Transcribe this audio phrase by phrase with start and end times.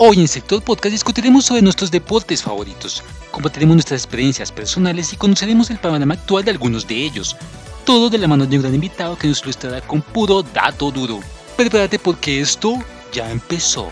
[0.00, 5.70] Hoy en Sector Podcast discutiremos sobre nuestros deportes favoritos, compartiremos nuestras experiencias personales y conoceremos
[5.70, 7.36] el panorama actual de algunos de ellos.
[7.84, 11.18] Todo de la mano de un gran invitado que nos ilustrará con puro dato duro.
[11.56, 12.78] Prepárate porque esto
[13.12, 13.90] ya empezó.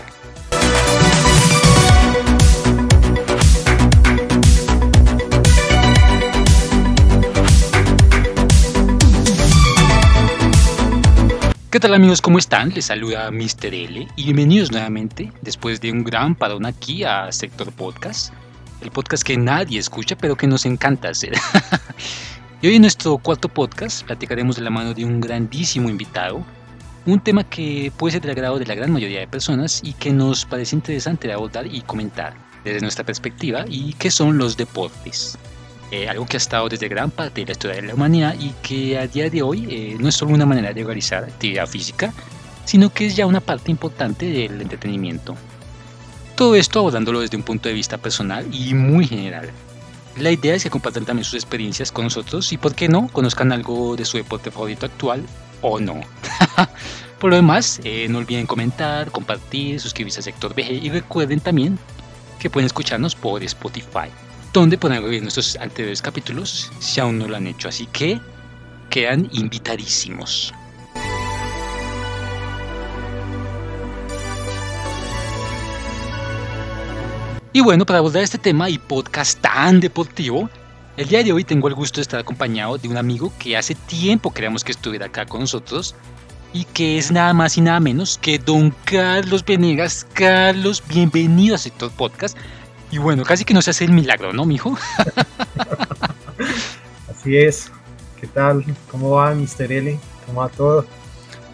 [11.69, 12.21] ¿Qué tal amigos?
[12.21, 12.69] ¿Cómo están?
[12.73, 13.73] Les saluda Mr.
[13.73, 18.31] L y bienvenidos nuevamente después de un gran parón aquí a Sector Podcast,
[18.79, 21.33] el podcast que nadie escucha pero que nos encanta hacer.
[22.61, 26.41] y hoy en nuestro cuarto podcast platicaremos de la mano de un grandísimo invitado,
[27.05, 30.13] un tema que puede ser del agrado de la gran mayoría de personas y que
[30.13, 35.37] nos parece interesante de abordar y comentar desde nuestra perspectiva y que son los deportes.
[35.89, 38.49] Eh, algo que ha estado desde gran parte de la historia de la humanidad y
[38.61, 42.13] que a día de hoy eh, no es solo una manera de realizar actividad física,
[42.65, 45.35] sino que es ya una parte importante del entretenimiento.
[46.35, 49.49] Todo esto abordándolo desde un punto de vista personal y muy general.
[50.17, 53.53] La idea es que compartan también sus experiencias con nosotros y, por qué no, conozcan
[53.53, 55.23] algo de su deporte favorito actual
[55.61, 56.01] o no.
[57.19, 61.79] por lo demás, eh, no olviden comentar, compartir, suscribirse al sector BG y recuerden también
[62.39, 64.09] que pueden escucharnos por Spotify
[64.59, 67.67] donde pueden ver nuestros anteriores capítulos si aún no lo han hecho.
[67.69, 68.19] Así que
[68.89, 70.53] quedan invitadísimos.
[77.53, 80.49] Y bueno, para abordar este tema y podcast tan deportivo,
[80.95, 83.73] el día de hoy tengo el gusto de estar acompañado de un amigo que hace
[83.73, 85.95] tiempo queríamos que estuviera acá con nosotros
[86.53, 90.05] y que es nada más y nada menos que don Carlos Venegas.
[90.13, 92.37] Carlos, bienvenido a Sector Podcast.
[92.91, 94.77] Y bueno, casi que no se hace el milagro, ¿no, mijo?
[97.09, 97.71] Así es.
[98.19, 98.63] ¿Qué tal?
[98.89, 99.71] ¿Cómo va, Mr.
[99.71, 99.99] L?
[100.25, 100.85] ¿Cómo va todo?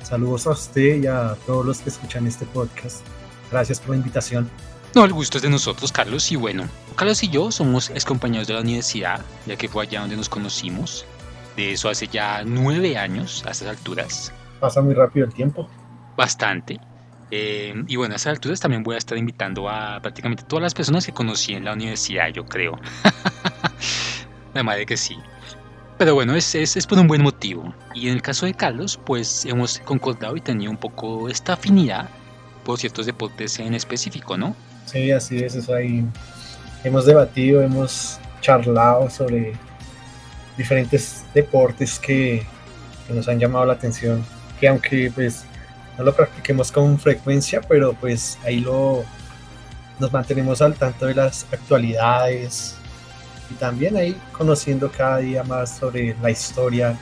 [0.04, 3.06] Saludos a usted y a todos los que escuchan este podcast.
[3.52, 4.50] Gracias por la invitación.
[4.96, 6.32] No, el gusto es de nosotros, Carlos.
[6.32, 10.02] Y bueno, Carlos y yo somos ex compañeros de la universidad, ya que fue allá
[10.02, 11.06] donde nos conocimos.
[11.58, 14.32] De eso hace ya nueve años, a estas alturas.
[14.60, 15.68] Pasa muy rápido el tiempo.
[16.16, 16.80] Bastante.
[17.36, 20.76] Eh, y bueno, a esas alturas también voy a estar invitando a prácticamente todas las
[20.76, 22.80] personas que conocí en la universidad, yo creo.
[24.54, 25.18] la madre que sí.
[25.98, 27.74] Pero bueno, es, es, es, por un buen motivo.
[27.96, 32.08] Y en el caso de Carlos, pues hemos concordado y tenido un poco esta afinidad
[32.64, 34.56] por ciertos deportes en específico, ¿no?
[34.86, 36.06] Sí, así es, eso ahí.
[36.84, 39.54] Hemos debatido, hemos charlado sobre
[40.56, 42.46] diferentes deportes que,
[43.08, 44.24] que nos han llamado la atención.
[44.60, 45.48] Que aunque pues
[45.98, 49.04] no lo practiquemos con frecuencia, pero pues ahí lo
[50.00, 52.76] nos mantenemos al tanto de las actualidades
[53.50, 56.98] y también ahí conociendo cada día más sobre la historia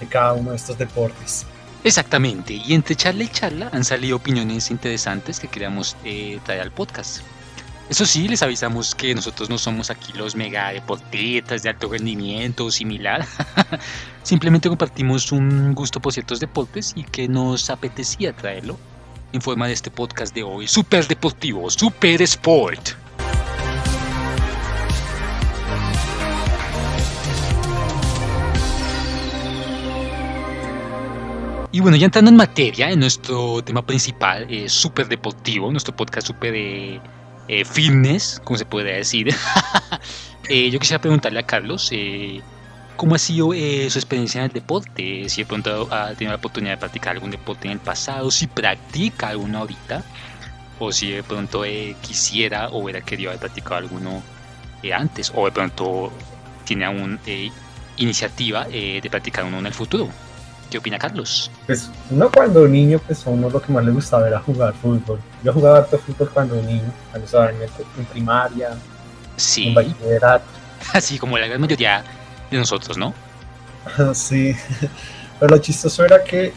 [0.00, 1.46] de cada uno de estos deportes.
[1.84, 6.70] Exactamente, y entre charla y charla han salido opiniones interesantes que queríamos eh, traer al
[6.72, 7.20] podcast.
[7.88, 12.64] Eso sí, les avisamos que nosotros no somos aquí los mega deportistas de alto rendimiento
[12.64, 13.26] o similar.
[14.22, 18.78] Simplemente compartimos un gusto por ciertos deportes y que nos apetecía traerlo
[19.32, 20.66] en forma de este podcast de hoy.
[20.66, 22.90] Super deportivo, super sport.
[31.70, 36.28] Y bueno, ya entrando en materia, en nuestro tema principal, eh, super deportivo, nuestro podcast
[36.28, 36.54] super
[37.48, 39.34] eh, fitness, como se puede decir.
[40.50, 42.42] Eh, yo quisiera preguntarle a Carlos eh,
[42.98, 46.72] cómo ha sido su experiencia en el deporte, si de pronto ha tenido la oportunidad
[46.72, 50.04] de practicar algún deporte en el pasado, si practica alguno ahorita,
[50.78, 51.62] o si de pronto
[52.02, 54.22] quisiera o hubiera querido haber practicado alguno
[54.94, 56.12] antes, o de pronto
[56.66, 57.18] tiene aún
[57.96, 60.10] iniciativa de practicar uno en el futuro.
[60.74, 61.52] ¿Qué opina Carlos?
[61.66, 65.20] Pues uno cuando niño, pues a uno lo que más le gustaba era jugar fútbol.
[65.44, 68.70] Yo jugaba harto fútbol cuando niño, cuando estaba en, primaria,
[69.36, 69.68] sí.
[69.68, 70.44] en bachillerato.
[70.92, 72.02] Así como la gran mayoría
[72.50, 73.14] de nosotros, ¿no?
[74.14, 74.56] sí,
[75.38, 76.52] pero lo chistoso era que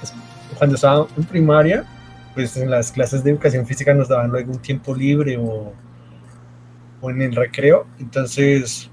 [0.00, 0.12] pues,
[0.58, 1.86] cuando estaba en primaria,
[2.34, 5.72] pues en las clases de educación física nos daban luego un tiempo libre o,
[7.00, 8.90] o en el recreo, entonces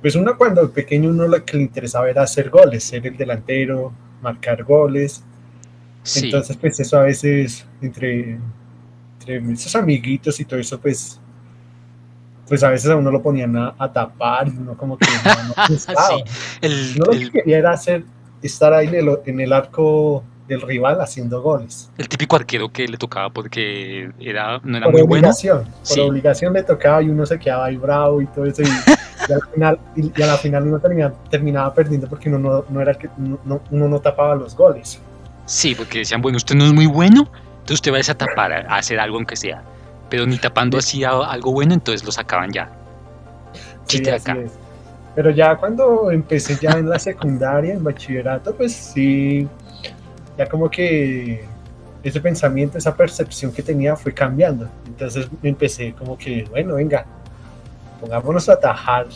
[0.00, 3.92] pues uno cuando pequeño uno lo que le interesaba era hacer goles, ser el delantero,
[4.22, 5.22] marcar goles.
[6.16, 8.38] Entonces, pues eso a veces entre,
[9.20, 11.20] entre esos amiguitos y todo eso, pues
[12.48, 15.78] pues a veces a uno lo ponían a, tapar y uno como que no, no
[15.78, 16.24] sí,
[16.60, 18.04] el, lo que quería era hacer,
[18.42, 21.90] estar ahí en el, en el, arco del rival haciendo goles.
[21.98, 25.76] El típico arquero que le tocaba porque era, no era por muy obligación, bueno.
[25.88, 28.62] Por obligación le tocaba y uno se quedaba ahí bravo y todo eso.
[28.62, 28.66] Y,
[29.28, 32.80] y al final, y, a la final uno terminaba, terminaba perdiendo porque uno no, no
[32.80, 35.00] era que uno no tapaba los goles.
[35.46, 37.28] Sí, porque decían, bueno, usted no es muy bueno,
[37.60, 39.62] entonces usted va a tapar, a hacer algo aunque sea.
[40.08, 42.70] pero ni tapando así algo bueno, entonces lo sacaban ya.
[43.86, 44.36] Sí, acá.
[45.14, 49.48] Pero ya cuando empecé ya en la secundaria, en bachillerato, pues sí,
[50.36, 51.44] ya como que
[52.02, 54.68] ese pensamiento, esa percepción que tenía fue cambiando.
[54.86, 57.06] Entonces empecé como que, bueno, venga,
[58.00, 59.06] pongámonos a tajar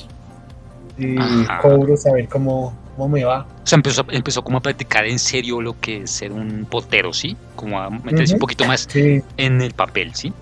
[0.99, 1.17] y
[1.62, 3.47] cobro, saber cómo, cómo me va.
[3.62, 7.12] O sea, empezó, empezó como a practicar en serio lo que es ser un portero,
[7.12, 7.37] ¿sí?
[7.56, 10.32] Como a meterse un poquito más en el papel, ¿sí?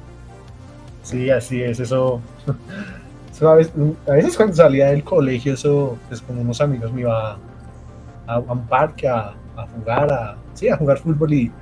[1.03, 2.21] Sí, así es, eso
[3.47, 7.39] a, veces, cuando salía del colegio, eso, pues con unos amigos me iba
[8.27, 9.35] a, un parque a,
[9.75, 11.53] jugar, a, sí, a jugar fútbol y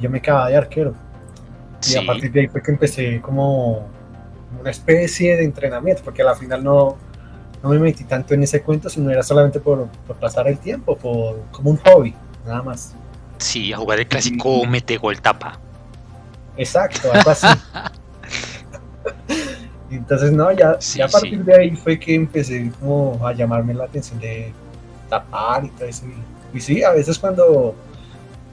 [0.00, 0.94] yo me quedaba de arquero.
[1.90, 3.88] Y a partir de ahí fue que empecé como
[4.60, 6.96] una especie de entrenamiento, porque al final no,
[7.62, 10.96] no me metí tanto en ese cuento, sino era solamente por, por pasar el tiempo,
[10.96, 12.14] por, como un hobby,
[12.46, 12.94] nada más.
[13.38, 15.58] Sí, a jugar el clásico mete gol tapa.
[16.56, 17.46] Exacto, algo así.
[19.90, 23.84] Entonces, no, ya, ya a partir de ahí fue que empecé como a llamarme la
[23.84, 24.52] atención de
[25.08, 26.04] tapar y todo eso.
[26.52, 27.74] Y, sí, a veces cuando,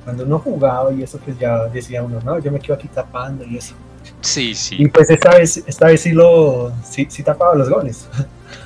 [0.04, 3.44] cuando uno jugaba y eso, pues ya decía uno, no, yo me quedo aquí tapando
[3.46, 3.76] y eso.
[4.22, 4.76] Sí, sí.
[4.80, 8.08] Y pues esta vez, esta vez sí lo, sí, sí tapaba los goles.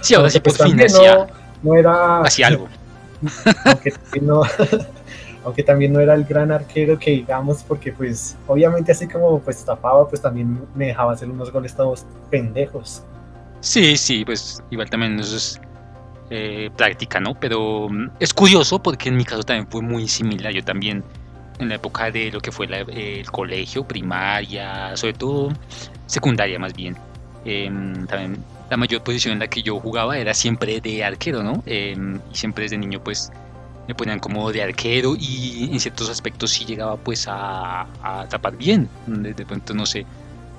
[0.02, 1.28] Sí, ahora sí por pues, fin no,
[1.64, 2.22] no era...
[2.22, 2.68] Hacía algo.
[3.66, 4.44] aunque no,
[5.46, 9.64] aunque también no era el gran arquero que digamos, porque pues obviamente así como pues
[9.64, 13.04] tapaba, pues también me dejaba hacer unos goles todos pendejos.
[13.62, 15.62] Sí, sí, pues igual también eso es
[16.30, 17.36] eh, práctica, ¿no?
[17.40, 21.04] Pero mm, es curioso porque en mi caso también fue muy similar, yo también
[21.60, 25.52] en la época de lo que fue el colegio, primaria, sobre todo
[26.06, 26.96] secundaria más bien,
[27.46, 31.64] em, también la mayor posición en la que yo jugaba era siempre de arquero, ¿no?
[31.66, 33.32] Em, y siempre desde niño pues
[33.88, 37.86] me ponían como de arquero y en ciertos aspectos sí llegaba pues a,
[38.30, 38.90] tapar bien.
[39.06, 40.06] De, pronto no sé,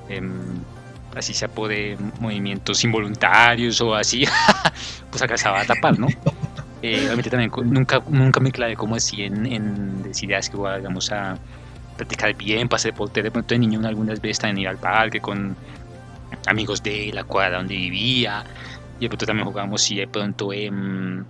[0.08, 0.60] em,
[1.16, 1.72] así sea por
[2.20, 4.24] movimientos involuntarios o así,
[5.10, 6.08] pues alcanzaba a tapar, ¿no?
[6.88, 11.10] Eh, obviamente también nunca, nunca me clavé como así en, en decir, ah, que vamos
[11.10, 11.36] a
[11.96, 15.56] practicar bien, pasé por de pronto de niño algunas veces también ir al parque con
[16.46, 18.44] amigos de la cuadra donde vivía
[19.00, 21.26] y de pronto también jugábamos y de pronto en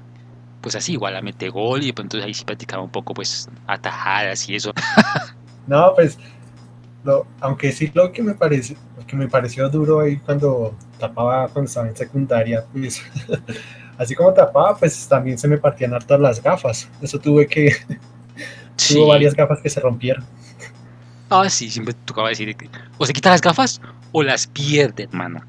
[0.61, 4.47] pues así, igual a meter gol y entonces ahí sí practicaba un poco pues atajadas
[4.51, 4.75] y eso.
[5.67, 6.19] no, pues
[7.41, 8.77] aunque sí lo que me parece,
[9.07, 13.03] que me pareció duro ahí cuando tapaba cuando estaba en secundaria, pues
[13.99, 16.89] así como tapaba, pues también se me partían hartas las gafas.
[17.01, 17.75] Eso tuve que
[18.89, 20.25] tuvo varias gafas que se rompieron.
[21.29, 23.81] Ah, sí, siempre tocaba decir que o se quita las gafas
[24.13, 25.43] o las pierde, hermano.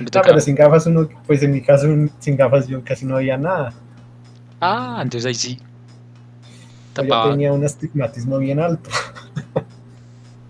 [0.00, 1.86] No, pero sin gafas uno, pues en mi caso
[2.18, 3.72] sin gafas yo casi no veía nada.
[4.60, 5.58] Ah, entonces ahí sí.
[6.94, 7.26] Tapaba.
[7.26, 8.88] Yo tenía un astigmatismo bien alto.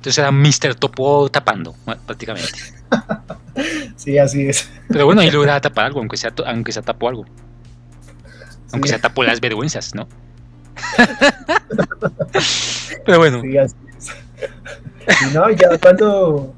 [0.05, 0.75] Entonces era Mr.
[0.75, 1.75] Topo tapando,
[2.05, 2.73] prácticamente.
[3.96, 4.69] Sí, así es.
[4.88, 7.25] Pero bueno, ahí lograba tapar algo, aunque sea, aunque sea tapó algo.
[8.73, 10.08] Aunque sea tapó las vergüenzas, ¿no?
[13.06, 13.41] Pero bueno.
[13.43, 14.11] Sí, así es.
[15.31, 16.55] Y no, ya cuando,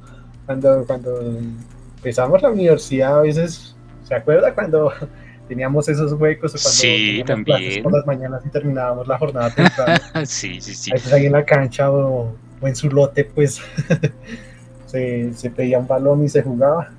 [0.47, 1.39] cuando, cuando
[1.97, 4.93] empezamos la universidad, a veces, ¿se acuerda cuando
[5.49, 7.83] teníamos esos huecos cuando sí, también.
[7.83, 10.01] por las mañanas y terminábamos la jornada temprano.
[10.27, 10.91] sí, sí, sí.
[10.91, 13.61] A veces ahí en la cancha o, en su lote, pues
[14.87, 16.91] se, se, pedía un balón y se jugaba.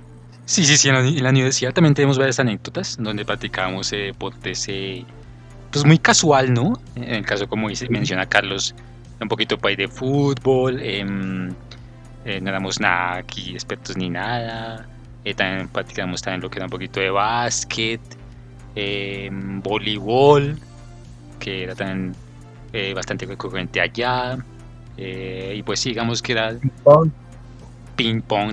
[0.46, 4.14] Sí, sí, sí, en la, universidad también tenemos varias anécdotas donde practicábamos eh,
[4.44, 5.06] ese
[5.72, 6.80] pues muy casual, ¿no?
[6.96, 8.74] En el caso, como dice, menciona Carlos,
[9.20, 11.50] un poquito pues, de fútbol, em,
[12.24, 14.88] eh, no éramos nada aquí expertos ni nada.
[15.26, 18.00] Eh, también practicamos también lo que era un poquito de básquet,
[18.76, 20.56] eh, voleibol,
[21.40, 22.16] que era también
[22.74, 24.38] eh, bastante recurrente allá.
[24.98, 27.12] Eh, y pues digamos que era ping pong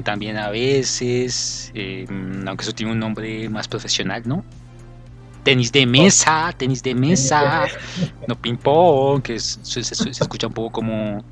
[0.03, 1.73] también a veces,
[2.47, 4.45] aunque eso tiene un nombre más profesional, ¿no?
[5.43, 7.67] Tenis de mesa, tenis de mesa,
[8.27, 11.25] no ping pong, que se, escucha un poco como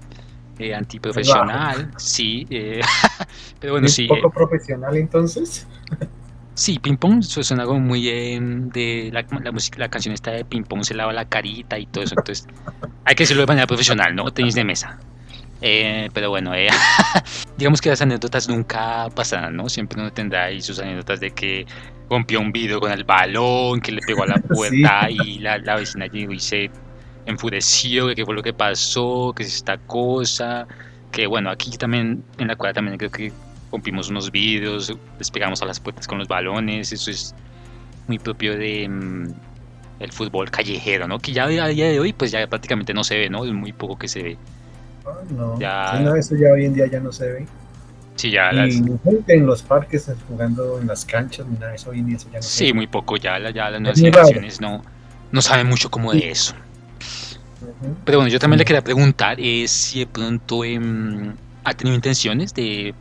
[0.77, 2.47] antiprofesional, sí,
[3.61, 4.07] pero bueno, sí.
[4.09, 5.67] ¿Un poco profesional entonces?
[6.55, 10.65] Sí, ping pong suena algo muy em, de la, música, la canción está de ping
[10.65, 12.47] pong se lava la carita y todo eso, entonces
[13.05, 14.31] hay que decirlo de manera profesional, ¿no?
[14.31, 14.99] Tenis de mesa.
[15.63, 16.69] Eh, pero bueno, eh,
[17.57, 19.69] digamos que las anécdotas nunca pasarán, ¿no?
[19.69, 21.67] Siempre uno tendrá ahí sus anécdotas de que
[22.11, 25.77] rompió un vidrio con el balón, que le pegó a la puerta y la, la,
[25.77, 26.69] vecina llegó y se
[27.27, 30.67] enfureció, que qué fue lo que pasó, que es esta cosa,
[31.13, 33.33] que bueno, aquí también en la cual también creo que
[33.71, 37.35] rompimos unos vidrios, despegamos a las puertas con los balones, eso es
[38.09, 39.33] muy propio de mm,
[40.01, 41.21] el fútbol callejero, ¿no?
[41.21, 43.45] Que ya a día de hoy pues ya prácticamente no se ve, ¿no?
[43.45, 44.39] Es muy poco que se ve.
[45.31, 45.59] No.
[45.59, 46.03] Ya...
[46.17, 47.47] eso ya hoy en día ya no se ve.
[48.17, 48.75] Sí, ya las...
[49.27, 52.73] en los parques, jugando en las canchas, nada eso hoy en eso ya no Sí,
[52.73, 54.83] muy poco, ya, ya las nuevas generaciones no,
[55.31, 56.55] no saben mucho como de eso.
[58.05, 62.53] Pero bueno, yo también le quería preguntar es si de pronto em, ha tenido intenciones
[62.55, 62.95] de,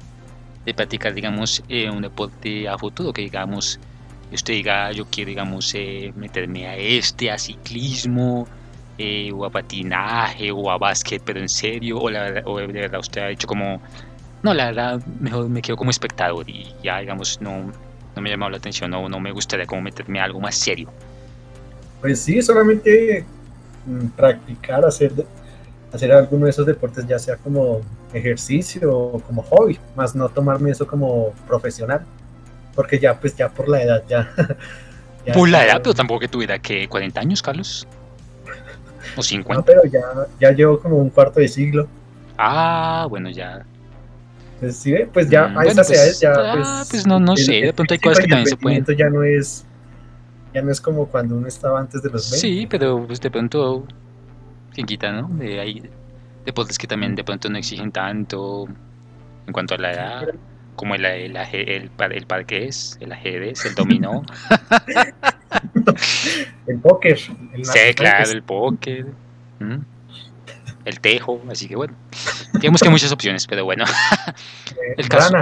[0.66, 3.80] de practicar, digamos, eh, un deporte a futuro, que digamos,
[4.32, 8.48] usted diga, yo quiero, digamos, eh, meterme a este, a ciclismo,
[9.02, 13.00] eh, o a patinaje, o a básquet, pero en serio, o, la, o de verdad
[13.00, 13.82] usted ha dicho como,
[14.44, 17.72] no, la verdad, mejor me quedo como espectador y ya, digamos, no,
[18.16, 20.56] no me ha llamado la atención, no, no me gustaría como meterme a algo más
[20.56, 20.90] serio.
[22.02, 23.26] Pues sí, solamente
[23.86, 25.12] mm, practicar, hacer,
[25.94, 27.82] hacer alguno de esos deportes, ya sea como
[28.14, 32.06] ejercicio o como hobby, más no tomarme eso como profesional
[32.76, 34.30] porque ya, pues ya por la edad, ya.
[35.34, 37.88] por la edad, pero tampoco que tuviera que 40 años, Carlos.
[39.16, 39.54] O 50.
[39.54, 40.02] No, pero ya,
[40.40, 41.88] ya llevo como un cuarto de siglo.
[42.38, 43.66] Ah, bueno, ya.
[44.60, 46.34] Pues sí, pues ya mm, a esas pues, edades ya.
[46.36, 48.86] Ah, pues, pues, no, no sé, de pronto hay cosas que también se pueden.
[48.98, 49.66] ya no es.
[50.54, 52.38] Ya no es como cuando uno estaba antes de los 20.
[52.38, 53.86] Sí, pero pues de pronto.
[54.74, 55.30] Quien quita, ¿no?
[55.42, 55.84] hay
[56.46, 58.68] deportes que también de pronto no exigen tanto
[59.46, 60.34] en cuanto a la edad
[60.82, 64.24] como el, el, el, el, parqués, el ajedrez, el dominó.
[66.66, 67.20] el póker.
[67.20, 69.06] sí, claro, el póker.
[70.84, 71.94] El tejo, así que bueno.
[72.54, 73.86] Digamos que muchas opciones, pero bueno.
[74.72, 75.36] Eh, el caso,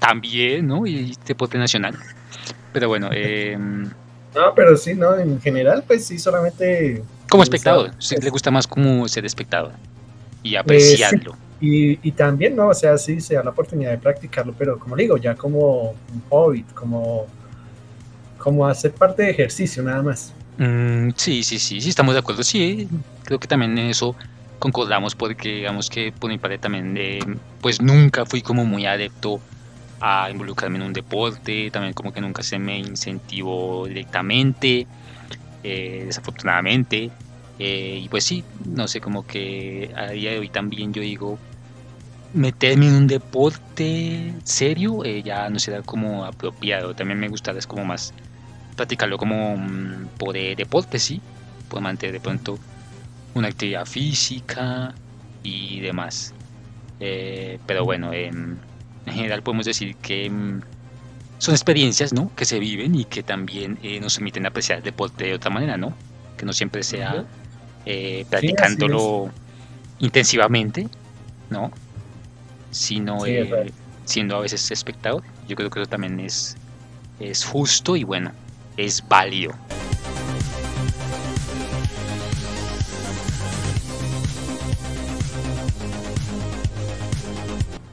[0.00, 0.88] también, ¿no?
[0.88, 1.96] Y deporte nacional.
[2.72, 3.10] Pero bueno.
[3.12, 5.16] Eh, no, pero sí, ¿no?
[5.16, 7.04] En general, pues sí, solamente.
[7.28, 7.92] Como espectador.
[8.20, 9.70] le gusta más como ser espectador
[10.42, 11.36] y apreciarlo.
[11.64, 12.68] Y, también, ¿no?
[12.68, 16.22] O sea, sí se da la oportunidad de practicarlo, pero como digo, ya como un
[16.28, 17.26] hobby, como,
[18.36, 20.34] como hacer parte de ejercicio nada más.
[20.58, 22.42] Mm, sí, sí, sí, sí, estamos de acuerdo.
[22.42, 22.88] Sí,
[23.22, 24.16] creo que también en eso
[24.58, 27.20] concordamos porque digamos que por mi parte también, eh,
[27.60, 29.40] pues nunca fui como muy adepto
[30.00, 34.88] a involucrarme en un deporte, también como que nunca se me incentivó directamente,
[35.62, 37.12] eh, desafortunadamente.
[37.60, 41.38] Eh, y pues sí, no sé, como que a día de hoy también yo digo,
[42.34, 46.94] meterme en un deporte serio eh, ya no será como apropiado.
[46.94, 48.12] También me gustaría es como más
[48.76, 51.20] practicarlo como mm, por deporte, sí,
[51.68, 52.58] por mantener de pronto
[53.34, 54.94] una actividad física
[55.42, 56.32] y demás.
[57.00, 58.58] Eh, pero bueno, en
[59.06, 60.60] general podemos decir que mm,
[61.38, 62.30] son experiencias ¿no?
[62.36, 65.76] que se viven y que también eh, nos permiten apreciar el deporte de otra manera,
[65.76, 65.92] ¿no?
[66.36, 67.24] Que no siempre sea
[68.30, 69.30] practicándolo
[69.98, 70.88] intensivamente,
[71.50, 71.72] ¿no?
[72.72, 73.72] Sino eh,
[74.04, 75.22] siendo a veces espectador.
[75.48, 76.56] Yo creo que eso también es,
[77.20, 78.32] es justo y bueno,
[78.76, 79.54] es válido.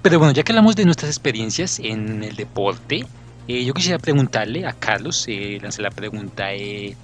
[0.02, 3.06] Pero bueno, ya que hablamos de nuestras experiencias en el deporte,
[3.50, 6.96] eh, yo quisiera preguntarle a Carlos, eh, lanzar la pregunta eh,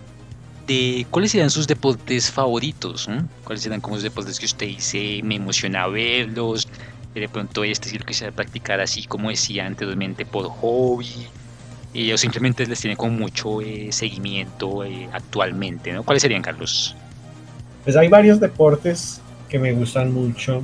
[0.65, 3.09] de cuáles serían sus deportes favoritos,
[3.43, 6.69] cuáles serían como los deportes que usted dice, me emociona verlos,
[7.19, 11.27] de pronto este sí lo quisiera practicar así como decía anteriormente por hobby
[11.95, 16.03] y o simplemente les tiene como mucho eh, seguimiento eh, actualmente, ¿no?
[16.03, 16.93] ¿Cuáles serían, Carlos?
[17.85, 20.61] Pues hay varios deportes que me gustan mucho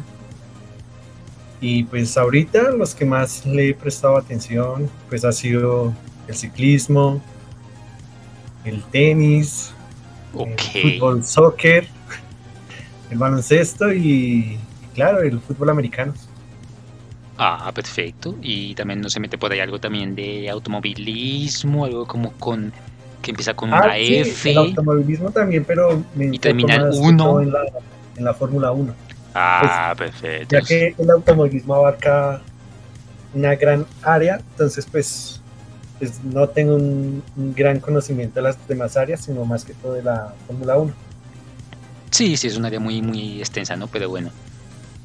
[1.61, 5.93] y pues ahorita los que más le he prestado atención pues ha sido
[6.27, 7.21] el ciclismo,
[8.65, 9.71] el tenis,
[10.37, 10.59] el
[10.99, 11.87] fútbol, soccer,
[13.09, 14.57] el baloncesto y
[14.93, 16.13] claro, el fútbol americano.
[17.43, 18.35] Ah, perfecto.
[18.39, 22.71] Y también no se mete por ahí algo también de automovilismo, algo como con
[23.19, 24.51] que empieza con una ah, F.
[24.51, 27.41] El automovilismo también, pero y termina en 1.
[27.41, 27.61] En la,
[28.17, 28.93] en la Fórmula 1.
[29.33, 30.55] Ah, pues, perfecto.
[30.55, 32.41] Ya que el automovilismo abarca
[33.33, 35.41] una gran área, entonces pues,
[35.97, 39.93] pues no tengo un, un, gran conocimiento de las demás áreas, sino más que todo
[39.93, 40.93] de la Fórmula 1.
[42.11, 43.87] Sí, sí, es un área muy, muy extensa, ¿no?
[43.87, 44.29] Pero bueno.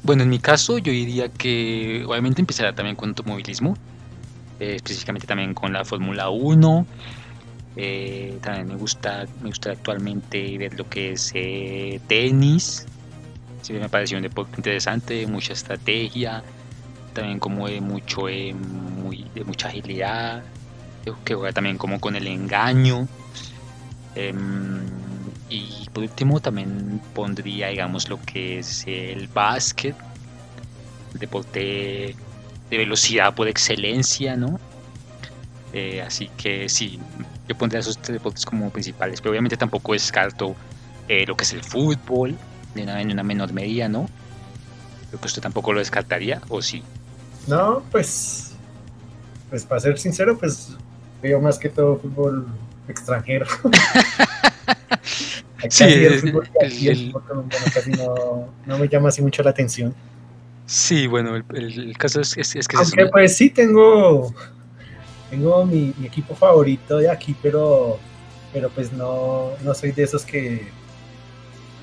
[0.03, 3.77] Bueno, en mi caso yo diría que obviamente empezará también con automovilismo,
[4.59, 6.87] eh, específicamente también con la Fórmula 1.
[7.75, 12.85] Eh, también me gusta, me gusta actualmente ver lo que es eh, tenis.
[13.61, 16.43] Sí, me pareció un deporte interesante, mucha estrategia,
[17.13, 20.43] también como de mucho, muy, de mucha agilidad,
[21.23, 23.07] que juega también como con el engaño.
[25.49, 29.95] Y por último también pondría, digamos, lo que es el básquet,
[31.13, 32.15] el deporte
[32.69, 34.59] de velocidad por excelencia, ¿no?
[35.73, 36.99] Eh, así que sí,
[37.47, 40.55] yo pondría esos tres deportes como principales, pero obviamente tampoco descarto
[41.07, 42.35] eh, lo que es el fútbol,
[42.75, 44.07] de una, en una menor medida, ¿no?
[45.09, 46.83] Creo que usted tampoco lo descartaría, ¿o sí?
[47.47, 48.51] No, pues,
[49.49, 50.75] pues para ser sincero, pues
[51.21, 52.45] veo más que todo fútbol
[52.87, 53.45] extranjero.
[55.69, 56.49] sí, el, fútbol,
[57.73, 59.93] casi no, no, me llama así mucho la atención.
[60.65, 62.77] Sí, bueno, el, el caso es, es, es que...
[62.77, 64.33] Aunque pues sí tengo,
[65.29, 67.97] tengo mi, mi, equipo favorito de aquí, pero,
[68.51, 70.67] pero pues no, no soy de esos que...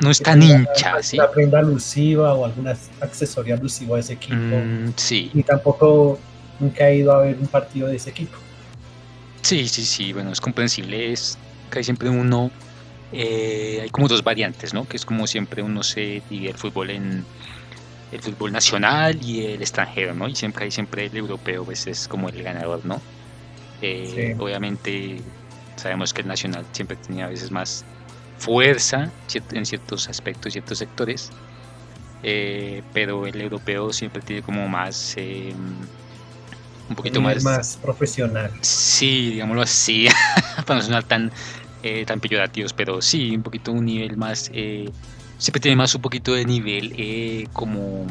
[0.01, 1.17] No es tan hincha, ¿sí?
[1.17, 4.37] La prenda alusiva o alguna accesoria alusiva a ese equipo.
[4.37, 5.31] Mm, sí.
[5.33, 6.19] Y tampoco
[6.59, 8.37] nunca he ido a ver un partido de ese equipo.
[9.45, 12.55] Sí, sí, sí, bueno, es comprensible, es que hay siempre uno,
[13.11, 14.87] eh, hay como dos variantes, ¿no?
[14.87, 17.29] Que es como siempre uno se divide el fútbol en
[18.11, 20.29] el fútbol nacional y el extranjero, ¿no?
[20.29, 23.07] Y siempre hay siempre el europeo, pues es como el ganador, ¿no?
[23.81, 25.25] Eh, obviamente
[25.77, 27.89] sabemos que el nacional siempre tenía a veces más
[28.37, 29.15] fuerza
[29.53, 31.35] en ciertos aspectos, ciertos sectores,
[32.23, 35.91] eh, pero el europeo siempre tiene como más em,
[36.89, 38.51] un poquito más, más profesional.
[38.61, 40.09] Sí, digámoslo así,
[40.67, 41.33] para no sonar tan,
[41.83, 44.91] eh, tan peyorativos, pero sí, un poquito un nivel más, eh,
[45.39, 48.07] siempre tiene más un poquito de nivel eh, como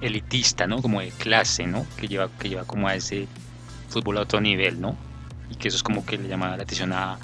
[0.00, 0.80] elitista, ¿no?
[0.80, 1.86] Como de clase, ¿no?
[1.96, 3.26] Que lleva, que lleva como a ese
[3.88, 4.96] fútbol a otro nivel, ¿no?
[5.50, 7.18] Y que eso es como que le llama la atención a,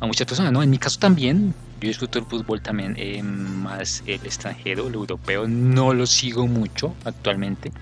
[0.00, 0.62] a muchas personas, ¿no?
[0.62, 2.96] En mi caso también, yo disfruto el fútbol también
[3.62, 7.72] más el extranjero, el europeo, no lo sigo mucho actualmente.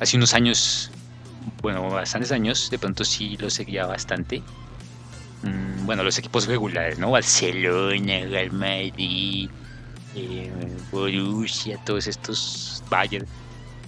[0.00, 0.90] Hace unos años
[1.62, 4.42] bueno, bastantes años, de pronto sí lo seguía bastante.
[5.42, 7.10] Mm, bueno, los equipos regulares, ¿no?
[7.10, 9.50] Barcelona, Real Madrid,
[10.14, 10.52] eh,
[10.90, 13.26] Borussia, todos estos Bayern.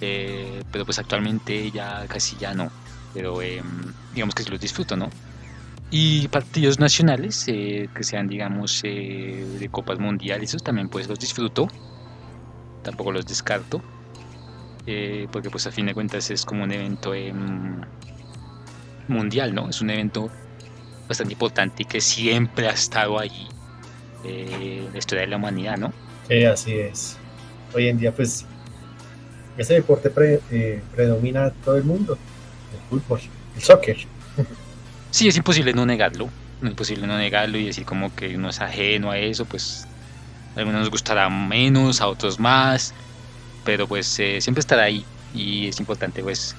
[0.00, 2.70] Eh, pero pues actualmente ya casi ya no.
[3.12, 3.64] Pero em,
[4.12, 5.10] digamos que sí los disfruto, ¿no?
[5.90, 11.68] Y partidos nacionales, eh, que sean, digamos, de copas mundiales, esos también pues los disfruto.
[12.82, 13.80] Tampoco los descarto.
[14.86, 17.12] Eh, porque pues a fin de cuentas es como un evento
[19.08, 19.68] mundial, ¿no?
[19.68, 20.30] Es un evento
[21.08, 23.48] bastante importante y que siempre ha estado ahí
[24.24, 25.92] eh, en la historia de la humanidad, ¿no?
[26.28, 27.16] Sí, así es.
[27.74, 28.46] Hoy en día pues
[29.56, 30.12] ese deporte
[30.50, 32.18] eh, predomina todo el mundo,
[32.72, 33.20] el fútbol,
[33.56, 33.96] el soccer.
[35.10, 36.28] Sí, es imposible no negarlo,
[36.60, 39.86] es imposible no negarlo y decir como que uno es ajeno a eso, pues
[40.56, 42.92] a algunos nos gustará menos, a otros más,
[43.64, 46.54] pero pues eh, siempre estar ahí y es importante pues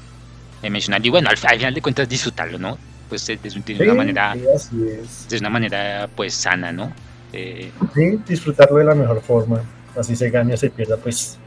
[0.62, 1.06] eh, mencionar.
[1.06, 3.39] Y bueno al, final de cuentas disfrutarlo no pues de,
[3.82, 6.91] una manera de una manera pues sana no
[7.32, 9.62] eh, sí disfrutarlo de la mejor forma.
[9.98, 11.38] Así se gane o se pierda pues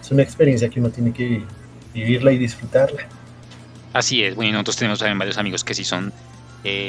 [0.00, 1.42] es una experiencia que uno tiene que
[1.94, 3.02] vivirla y disfrutarla.
[3.92, 4.34] Así es.
[4.34, 6.12] Bueno nosotros tenemos también varios amigos que sí son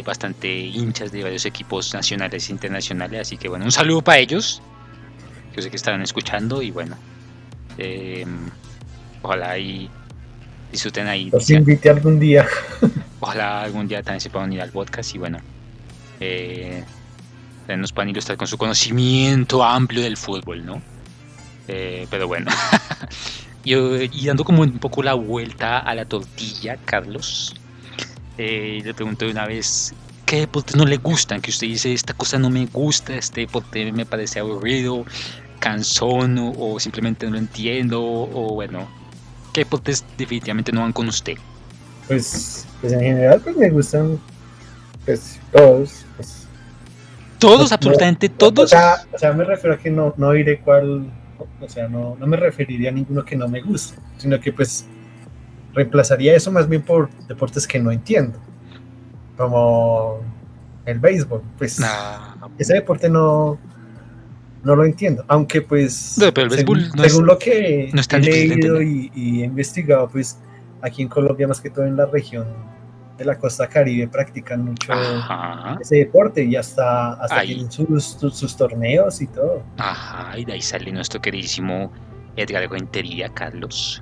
[0.06, 4.62] bastante hinchas de varios equipos nacionales e internacionales así que bueno un saludo para ellos
[5.56, 6.96] yo sé que estarán escuchando y bueno
[7.78, 8.26] eh,
[9.22, 9.90] ojalá y
[10.72, 11.30] disfruten ahí.
[11.32, 12.48] Los invite algún día.
[13.20, 15.38] Ojalá algún día también se puedan unir al podcast y bueno,
[16.20, 16.84] eh,
[17.78, 20.82] nos puedan ilustrar con su conocimiento amplio del fútbol, ¿no?
[21.68, 22.52] Eh, pero bueno,
[23.64, 27.56] y, dando como un poco la vuelta a la tortilla, Carlos,
[28.38, 29.94] eh, le pregunto de una vez,
[30.26, 31.42] ¿qué deportes no le gustan?
[31.42, 35.06] Que usted dice, esta cosa no me gusta, este deporte me parece aburrido,
[35.64, 38.86] cansón o, simplemente no lo entiendo o, bueno,
[39.54, 41.38] ¿qué deportes definitivamente no van con usted?
[42.06, 44.20] Pues, pues en general pues me gustan
[45.06, 46.06] pues todos.
[46.18, 46.48] Pues,
[47.40, 48.74] todos, absolutamente todos.
[49.14, 51.10] O sea, me refiero a que no, no diré cuál,
[51.62, 54.86] o sea, no, no me referiría a ninguno que no me guste, sino que pues
[55.74, 58.38] reemplazaría eso más bien por deportes que no entiendo,
[59.38, 60.20] como
[60.86, 61.80] el béisbol, pues
[62.58, 63.58] ese deporte no,
[64.64, 65.24] no lo entiendo.
[65.28, 66.90] Aunque pues, según,
[67.26, 70.40] lo que he leído y, he investigado, pues
[70.82, 72.48] aquí en Colombia, más que todo en la región
[73.18, 74.92] de la costa caribe, practican mucho
[75.80, 79.64] ese deporte y hasta, hasta tienen sus, sus, torneos y todo.
[79.78, 81.92] Ajá, y de ahí sale nuestro queridísimo
[82.36, 84.02] Edgar Guentería, Carlos.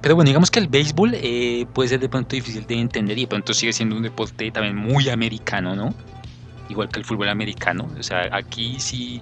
[0.00, 3.22] Pero bueno, digamos que el béisbol eh, puede ser de pronto difícil de entender y
[3.22, 5.92] de pronto sigue siendo un deporte también muy americano, ¿no?
[6.68, 7.88] Igual que el fútbol americano.
[7.98, 9.20] O sea, aquí sí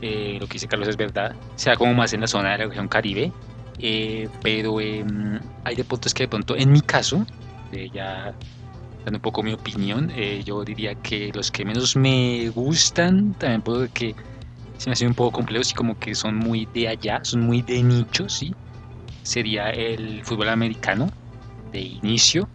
[0.00, 2.66] eh, lo que dice Carlos es verdad, sea como más en la zona de la
[2.66, 3.32] región Caribe,
[3.78, 7.26] eh, pero em, hay deportes que de pronto, en mi caso,
[7.72, 8.34] eh, ya
[9.04, 10.10] dando un poco mi opinión,
[10.44, 14.16] yo diría que los que menos me gustan, también puedo que
[14.78, 17.62] se me hacen un poco complejos y como que son muy de allá, son muy
[17.62, 18.52] de nicho, ¿sí?
[19.22, 21.08] Sería el fútbol americano,
[21.70, 22.48] de inicio,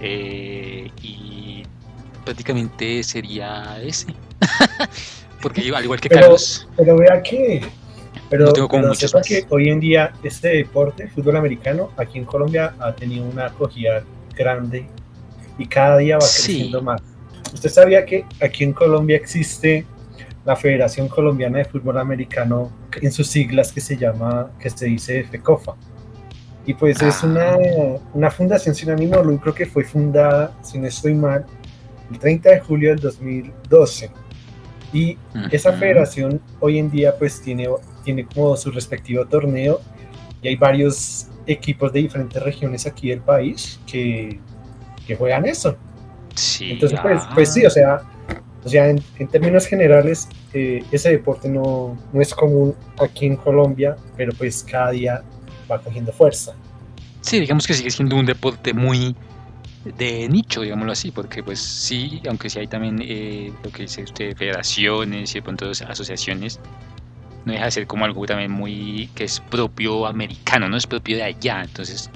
[0.00, 1.62] y
[2.24, 4.12] prácticamente sería ese.
[5.42, 6.68] Porque al igual que pero, Carlos.
[6.76, 7.60] Pero vea que
[8.30, 12.18] Pero, no tengo como pero sepa que hoy en día este deporte, fútbol americano, aquí
[12.18, 14.04] en Colombia ha tenido una acogida
[14.36, 14.86] grande
[15.58, 16.52] y cada día va Sí.
[16.54, 17.02] creciendo más.
[17.52, 19.84] ¿Usted sabía que aquí en Colombia existe
[20.46, 25.24] la Federación Colombiana de Fútbol Americano en sus siglas que se llama, que se dice
[25.24, 25.74] FECOFA?
[26.64, 27.26] Y pues es Ah.
[27.26, 27.56] una,
[28.14, 31.44] una fundación sin ánimo de lucro que fue fundada, si no estoy mal,
[32.10, 34.10] el 30 de julio del 2012.
[34.92, 35.16] Y
[35.50, 37.68] esa federación hoy en día pues tiene,
[38.04, 39.80] tiene como su respectivo torneo
[40.42, 44.38] y hay varios equipos de diferentes regiones aquí del país que,
[45.06, 45.76] que juegan eso.
[46.34, 46.72] Sí.
[46.72, 47.30] Entonces pues, ah.
[47.34, 48.02] pues sí, o sea,
[48.64, 53.36] o sea en, en términos generales eh, ese deporte no, no es común aquí en
[53.36, 55.22] Colombia, pero pues cada día
[55.70, 56.54] va cogiendo fuerza.
[57.22, 59.16] Sí, digamos que sigue siendo un deporte muy
[59.84, 64.02] de nicho, digámoslo así, porque pues sí, aunque sí hay también eh, lo que dice
[64.02, 66.60] usted, federaciones y de pronto asociaciones,
[67.44, 71.16] no deja de ser como algo también muy que es propio americano, no es propio
[71.16, 72.10] de allá, entonces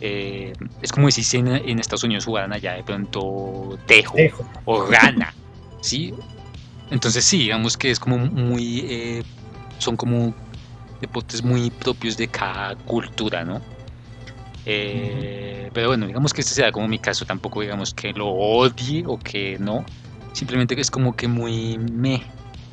[0.00, 4.16] eh, es como si en, en Estados Unidos jugaran allá de pronto tejo
[4.64, 5.34] o gana,
[5.80, 6.14] ¿sí?
[6.90, 9.22] Entonces sí, digamos que es como muy, eh,
[9.78, 10.34] son como
[11.00, 13.60] deportes muy propios de cada cultura, ¿no?
[14.66, 19.04] Eh, Pero bueno, digamos que este será como mi caso, tampoco digamos que lo odie
[19.06, 19.84] o que no,
[20.32, 22.22] simplemente es como que muy me,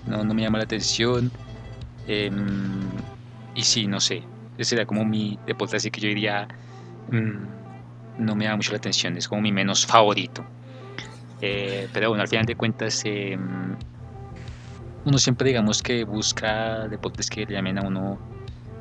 [0.05, 1.31] no, no me llama la atención.
[2.07, 2.89] em,
[3.55, 4.23] y sí, no sé,
[4.57, 6.47] ese será como mi deporte, así que yo diría,
[7.11, 10.43] mm, no me llama mucho la atención, es como mi menos favorito.
[11.41, 13.75] Eh, pero bueno, al final de cuentas, em,
[15.05, 18.19] uno siempre digamos que busca deportes que le llamen a uno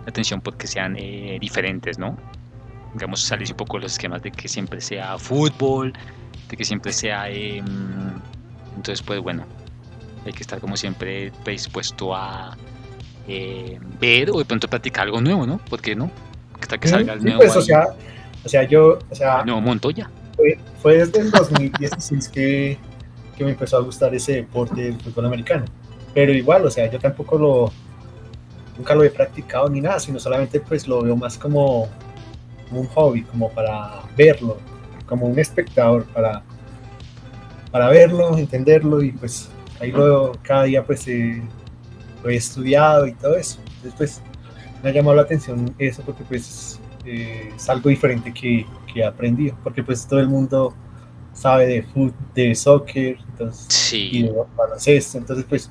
[0.05, 2.16] la atención porque sean eh, diferentes, ¿no?
[2.94, 5.92] Digamos, salirse un poco de los esquemas de que siempre sea fútbol,
[6.48, 7.29] de que siempre sea...
[7.31, 7.64] em,
[8.77, 9.44] entonces, pues bueno,
[10.24, 12.57] hay que estar como siempre predispuesto a
[13.27, 15.59] eh, ver o de pronto practicar algo nuevo, ¿no?
[15.59, 16.11] ¿Por qué no?
[16.61, 17.87] Hasta que salga el Sí, nuevo, pues, o sea,
[18.44, 20.11] o sea, yo, o sea, nuevo Montoya.
[20.37, 22.79] fue, fue desde el 2016 que,
[23.37, 25.64] que me empezó a gustar ese deporte del fútbol americano.
[26.14, 27.72] Pero igual, o sea, yo tampoco lo,
[28.77, 31.88] nunca lo he practicado ni nada, sino solamente pues lo veo más como,
[32.68, 34.59] como un hobby, como para verlo,
[35.07, 36.42] como un espectador, para,
[37.70, 39.48] para verlo, entenderlo y pues
[39.81, 41.42] ahí lo cada día pues eh,
[42.22, 43.59] lo he estudiado y todo eso.
[43.76, 44.22] Entonces pues
[44.83, 49.04] me ha llamado la atención eso porque pues eh, es algo diferente que, que he
[49.04, 50.74] aprendido, porque pues todo el mundo
[51.33, 55.70] sabe de fútbol, de soccer, entonces, y Sí, de baloncesto, entonces pues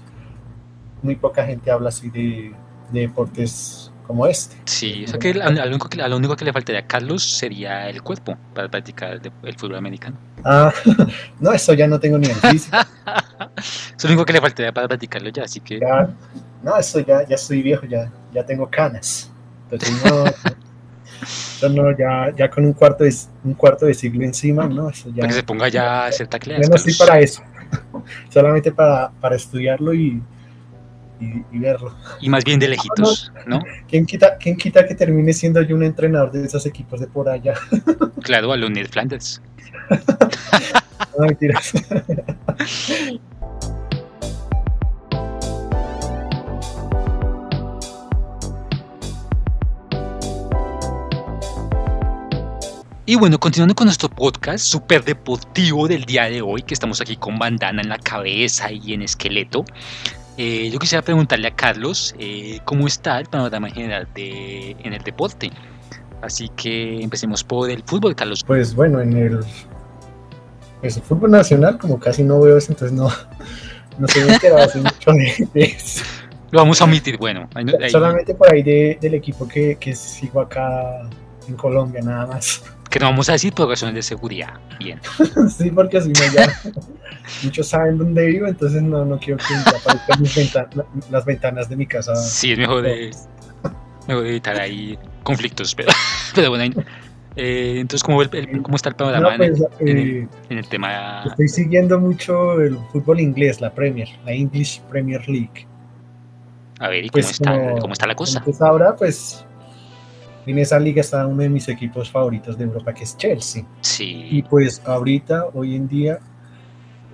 [1.01, 2.53] muy poca gente habla así de,
[2.91, 4.55] de deportes como este.
[4.65, 5.03] sí.
[5.05, 7.23] O sea que a, lo único que, a lo único que le faltaría a Carlos
[7.23, 10.17] sería el cuerpo para practicar el, fútbol americano.
[10.45, 10.73] Ah,
[11.41, 12.77] no, eso ya no tengo ni el físico,
[13.57, 16.09] Es lo único que le faltaría para practicarlo ya, así que ya,
[16.63, 19.29] no, eso ya, ya estoy viejo, ya, ya tengo canas,
[19.63, 20.25] entonces no,
[21.21, 25.09] eso no, ya, ya con un cuarto de, un cuarto de siglo encima, no, eso
[25.09, 26.65] ya, para que se ponga ya a hacer tacleadas.
[26.65, 27.41] ya no estoy para eso,
[28.29, 30.21] solamente para, para estudiarlo y,
[31.19, 31.95] y, y verlo.
[32.21, 33.59] Y más bien de lejitos, ¿no?
[33.87, 37.29] ¿Quién quita, ¿Quién quita que termine siendo yo un entrenador de esos equipos de por
[37.29, 37.53] allá?
[38.23, 39.41] Claro, a los Ned Flanders.
[41.17, 41.73] No, mentiras.
[53.09, 57.15] Y bueno, continuando con nuestro podcast súper deportivo del día de hoy, que estamos aquí
[57.15, 59.63] con bandana en la cabeza y en esqueleto,
[60.37, 65.03] eh, yo quisiera preguntarle a Carlos eh, cómo está el panorama general de, en el
[65.03, 65.51] deporte.
[66.21, 68.43] Así que empecemos por el fútbol, Carlos.
[68.45, 69.39] Pues bueno, en el,
[70.81, 73.09] el fútbol nacional, como casi no veo eso, entonces no,
[73.99, 76.03] no se me enterado mucho de, de eso.
[76.51, 77.49] Lo vamos a omitir, bueno.
[77.53, 81.01] ahí no- ahí- Solamente por ahí de- del equipo que, que sigo acá
[81.47, 82.63] en Colombia, nada más.
[82.89, 84.53] Que no vamos a decir por razones de seguridad.
[84.79, 84.99] Bien.
[85.57, 86.47] Sí, porque si no ya
[87.43, 90.69] muchos saben dónde vivo, entonces no, no quiero que aparezcan mis venta-
[91.11, 92.15] las ventanas de mi casa.
[92.15, 93.11] Sí, es mejor, de,
[94.07, 95.89] mejor evitar ahí conflictos, pero,
[96.35, 96.63] pero bueno.
[97.35, 100.57] eh, entonces, ¿cómo, el- el- ¿cómo está el panorama No, pues, en el- eh, en
[100.57, 101.23] el tema?
[101.25, 105.67] Estoy siguiendo mucho el fútbol inglés, la Premier, la English Premier League.
[106.79, 108.41] A ver, ¿y cómo, Pues está, como- cómo está la cosa?
[108.43, 109.43] Pues ahora, pues,
[110.51, 113.63] en esa liga está uno de mis equipos favoritos de Europa, que es Chelsea.
[113.63, 116.19] Y Sí, pues ahorita, hoy en día,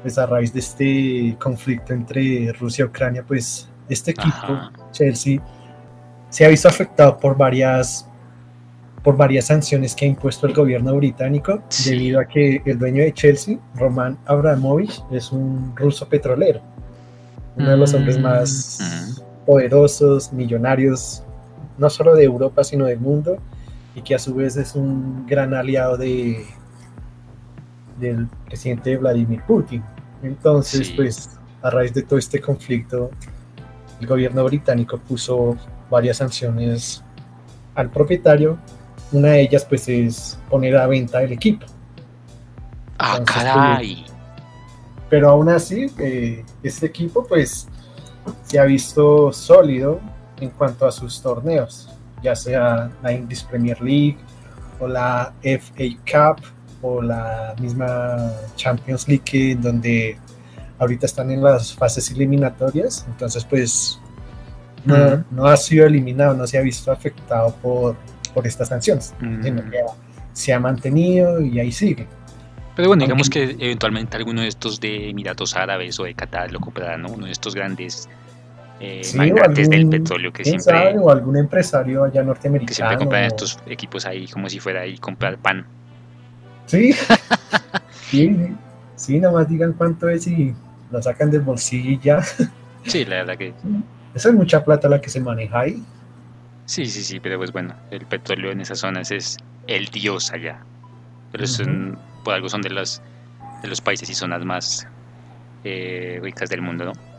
[0.02, 4.72] pues a raíz de este conflicto entre Rusia y Ucrania, pues este equipo, Ajá.
[4.92, 5.42] Chelsea,
[6.30, 8.08] se ha visto afectado por varias
[9.04, 11.90] por varias sanciones que ha impuesto el gobierno británico Sí.
[11.90, 16.62] debido a que el dueño de Chelsea, Roman Abramovich, es un ruso petrolero,
[17.58, 21.22] uno de los hombres más, Mm, poderosos, millonarios,
[21.78, 23.38] no solo de Europa, sino del mundo,
[23.96, 26.46] y que a su vez es un gran aliado de,
[28.00, 29.84] del presidente Vladimir Putin.
[30.22, 31.30] Entonces, pues,
[31.62, 33.12] a raíz de todo este conflicto,
[34.00, 35.58] el gobierno británico puso
[35.90, 37.04] varias sanciones
[37.76, 38.58] al propietario.
[39.12, 41.66] Una de ellas, pues, es poner a venta el equipo.
[42.98, 44.04] Ah, caray.
[44.06, 44.14] Pues,
[45.10, 47.68] pero aún así, eh, este equipo, pues,
[48.46, 50.00] se ha visto sólido
[50.44, 51.90] en cuanto a sus torneos,
[52.22, 54.18] ya sea la English Premier League
[54.80, 56.46] o la FA Cup
[56.82, 60.18] o la misma Champions League, donde
[60.80, 64.00] ahorita están en las fases eliminatorias, entonces pues
[64.86, 67.96] no, ha sido eliminado, no se ha visto afectado por,
[68.34, 69.14] por estas sanciones,
[70.34, 72.08] se ha mantenido y ahí sigue.
[72.76, 76.60] Pero bueno, digamos que eventualmente alguno de estos de Emiratos Árabes o de Qatar lo
[76.60, 77.10] comprará, ¿no?
[77.10, 78.10] Uno de estos grandes
[78.80, 79.02] eh,
[79.70, 80.98] del petróleo que siempre...
[80.98, 82.68] o algún empresario allá norteamericano.
[82.68, 85.66] Que siempre compran estos equipos ahí como si fuera ahí comprar pan.
[86.66, 86.94] Sí,
[88.10, 88.56] sí,
[88.96, 90.54] sí, nada más digan cuánto es y
[90.92, 92.22] lo sacan del bolsillo y ya.
[92.86, 93.54] Sí, la verdad que...
[94.14, 95.82] Esa es mucha plata la que se maneja ahí.
[96.66, 100.60] Sí, sí, sí, pero pues bueno, el petróleo en esas zonas es el dios allá.
[101.32, 101.46] Pero
[102.26, 103.02] por algo son de los,
[103.62, 104.86] de los países y zonas más
[105.64, 107.13] eh, ricas del mundo, ¿no?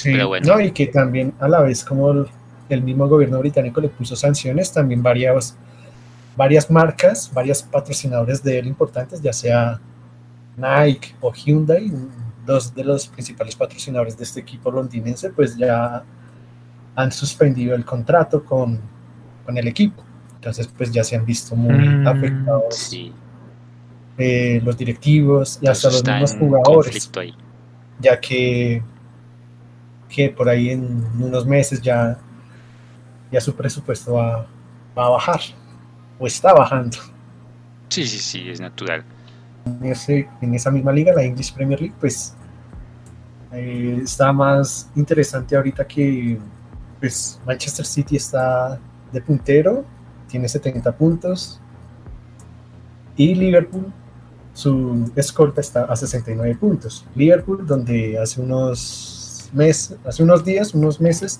[0.00, 0.12] Sí,
[0.44, 2.26] no, y que también a la vez como
[2.68, 5.56] el, mismo gobierno británico le puso sanciones, también varias,
[6.36, 9.80] varias marcas, varios patrocinadores de él importantes, ya sea
[10.56, 11.92] Nike o Hyundai,
[12.44, 16.02] dos de los principales patrocinadores de este equipo londinense, pues ya
[16.94, 18.80] han suspendido el contrato con,
[19.44, 20.02] con el equipo.
[20.34, 22.96] Entonces, pues ya se han visto muy mm, afectados
[24.16, 27.10] eh, los directivos y hasta los mismos jugadores.
[28.00, 28.82] Ya que
[30.08, 32.18] que por ahí en unos meses ya,
[33.30, 34.46] ya su presupuesto va,
[34.96, 35.40] a bajar
[36.18, 36.96] o está bajando.
[37.88, 39.04] Sí, sí, sí, es natural.
[39.64, 42.34] En, ese, en esa misma liga, la English Premier League, pues
[43.52, 46.38] eh, está más interesante ahorita que
[47.00, 48.78] pues, Manchester City está
[49.12, 49.84] de puntero,
[50.26, 51.60] tiene 70 puntos
[53.16, 53.92] y Liverpool,
[54.52, 57.04] su escolta está a 69 puntos.
[57.14, 59.17] Liverpool, donde hace unos
[59.52, 61.38] mes, hace unos días, unos meses,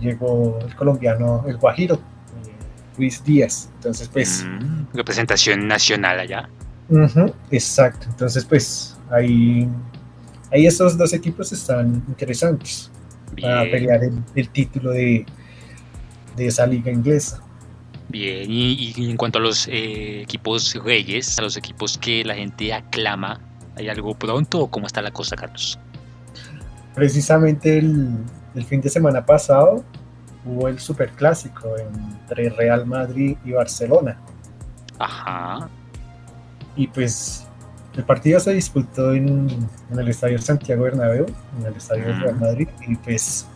[0.00, 2.52] llegó el colombiano, el Guajiro, eh,
[2.98, 3.70] Luis Díaz.
[3.76, 4.44] Entonces, pues.
[4.46, 6.48] Mm, representación nacional allá.
[7.50, 8.06] exacto.
[8.08, 9.68] Entonces, pues, ahí,
[10.52, 12.90] ahí esos dos equipos están interesantes
[13.40, 14.00] para pelear
[14.34, 15.26] el, título de,
[16.36, 17.42] de esa liga inglesa.
[18.08, 22.72] Bien, y, en cuanto a los eh, equipos reyes, a los equipos que la gente
[22.72, 23.40] aclama,
[23.76, 25.78] ¿hay algo pronto o cómo está la cosa, Carlos?
[26.96, 28.24] Precisamente el,
[28.66, 29.84] fin de semana pasado
[30.46, 34.18] hubo el superclásico entre Real Madrid y Barcelona.
[34.98, 35.68] Ajá.
[36.74, 37.46] Y pues
[37.94, 41.26] el partido se disputó en, el estadio Santiago Bernabéu,
[41.60, 43.46] en el estadio Real Madrid, y pues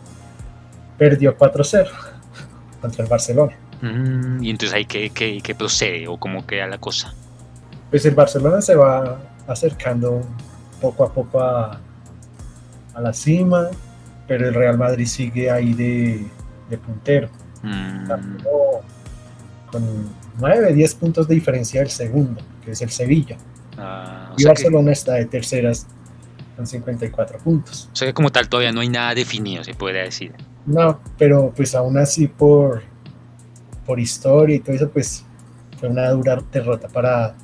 [0.99, 1.89] perdió 4-0
[2.81, 3.53] contra el Barcelona.
[3.81, 7.15] Mm, y entonces ahí qué, qué, procede o cómo queda la cosa.
[7.89, 10.21] Pues el Barcelona se va acercando
[10.79, 11.79] poco a poco a,
[12.93, 13.69] a la cima,
[14.27, 17.29] pero el Real Madrid sigue ahí de, puntero.
[17.63, 18.07] Mm.
[19.71, 23.37] Con 9, 10 puntos de diferencia del segundo, que es el Sevilla.
[23.77, 25.87] Ah, y Barcelona está de terceras
[26.55, 27.89] con 54 puntos.
[27.91, 30.33] O sea que como tal todavía no hay nada definido, se puede decir.
[30.65, 32.83] No, pero pues aún así por,
[33.85, 35.25] por historia y todo eso, pues
[35.79, 37.35] fue una dura derrota para,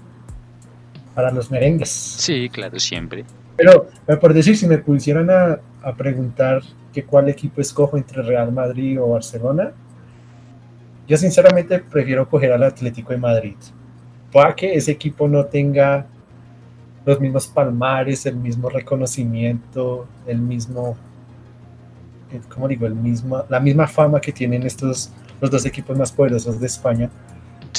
[1.16, 1.90] para los merengues.
[1.90, 3.26] Sí, claro, siempre.
[3.58, 3.88] Pero,
[4.22, 5.60] por decir, si me pusieran a,
[5.98, 6.62] preguntar
[6.94, 9.72] que cuál equipo escojo entre Real Madrid o Barcelona,
[11.08, 13.56] yo sinceramente prefiero coger al Atlético de Madrid.
[14.32, 16.06] Para que ese equipo no tenga
[17.06, 20.98] los mismos palmares, el mismo reconocimiento, el mismo,
[22.54, 22.86] ¿cómo digo?
[22.86, 27.10] El mismo, la misma fama que tienen estos los dos equipos más poderosos de España.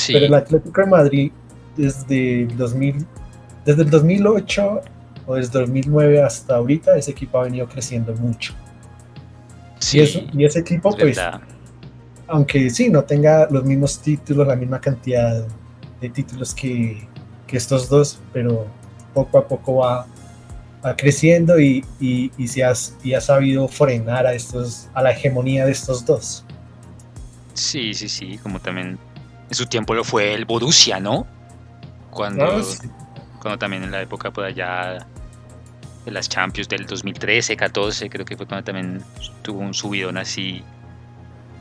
[0.07, 1.33] Pero el Atlético de Madrid
[1.77, 3.07] desde 2000,
[3.65, 4.81] desde el 2008
[5.35, 8.55] desde 2009 hasta ahorita, ese equipo ha venido creciendo mucho.
[9.79, 11.21] Sí, y, ese equipo, pues,
[12.27, 15.47] aunque sí, no tenga los mismos títulos, la misma cantidad
[16.01, 17.07] de títulos que,
[17.49, 18.67] estos dos, pero
[19.15, 20.07] poco a poco va,
[20.97, 21.85] creciendo y,
[22.47, 26.45] se ha, y ha sabido frenar a, estos, a la hegemonía de estos dos.
[27.55, 28.99] Sí, sí, sí, como también
[29.49, 31.27] en su tiempo lo fue el Borussia, ¿no?
[32.11, 32.63] Cuando, ah,
[33.41, 35.07] cuando también en la época por allá
[36.09, 39.03] de las Champions del 2013, 14, creo que fue cuando también
[39.43, 40.63] tuvo un subidón así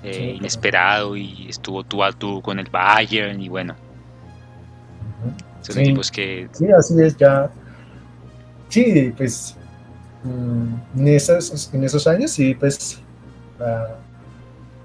[0.04, 3.76] eh, inesperado y estuvo tú a tú con el Bayern y bueno.
[5.62, 5.82] Son sí.
[5.82, 6.48] equipos que...
[6.54, 7.50] Sí, así es, ya...
[8.70, 9.56] Sí, pues
[10.24, 13.02] mm, en, esos, en esos años sí, pues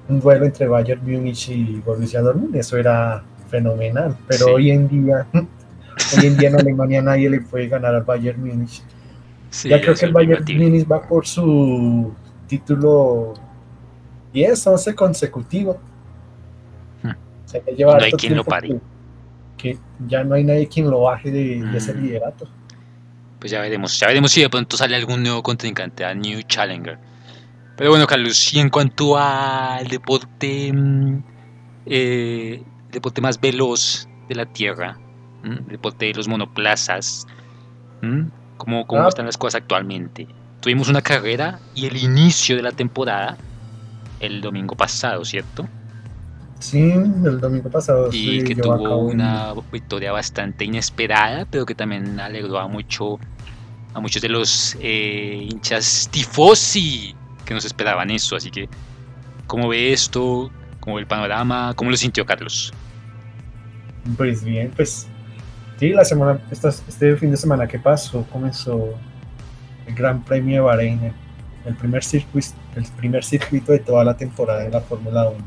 [0.08, 5.26] un duelo entre Bayern Múnich y Borussia Dortmund, eso era fenomenal, pero hoy en día
[5.32, 8.82] hoy en día en Alemania nadie le puede ganar al Bayern Múnich.
[9.64, 12.12] Ya creo que el Bayern Múnich va por su
[12.46, 13.34] título
[14.32, 15.80] 10, 11 consecutivo.
[17.02, 17.12] Hmm.
[17.78, 18.80] no hay quien lo pare.
[19.56, 22.02] Que, ya no hay nadie quien lo baje de, ese hmm.
[22.02, 22.48] liderato.
[23.38, 26.98] Pues ya veremos, ya veremos si de pronto sale algún nuevo contrincante, a New Challenger.
[27.76, 31.22] Pero bueno, Carlos, y en cuanto al deporte, mm,
[31.86, 34.98] eh, deporte más veloz de la Tierra,
[35.42, 37.26] el deporte de los monoplazas,
[38.62, 39.08] ¿cómo, cómo ah.
[39.08, 40.28] están las cosas actualmente?
[40.60, 43.36] Tuvimos una carrera y el inicio de la temporada
[44.20, 45.68] el domingo pasado, ¿cierto?
[46.60, 48.08] Sí, el domingo pasado.
[48.12, 53.18] Y que tuvo una victoria bastante inesperada, pero que también alegró a mucho
[53.94, 58.36] a muchos de los eh, hinchas tifosi que nos esperaban eso.
[58.36, 58.68] Así que,
[59.48, 60.52] ¿cómo ve esto?
[60.78, 61.72] ¿Cómo ve el panorama?
[61.74, 62.72] ¿Cómo lo sintió Carlos?
[64.16, 65.08] Pues bien, pues
[65.82, 68.90] sí, la semana, este fin de semana que pasó comenzó
[69.84, 71.12] el Gran Premio de Bahrein,
[71.64, 75.38] el primer circuito, el primer circuito de toda la temporada de la Fórmula 1.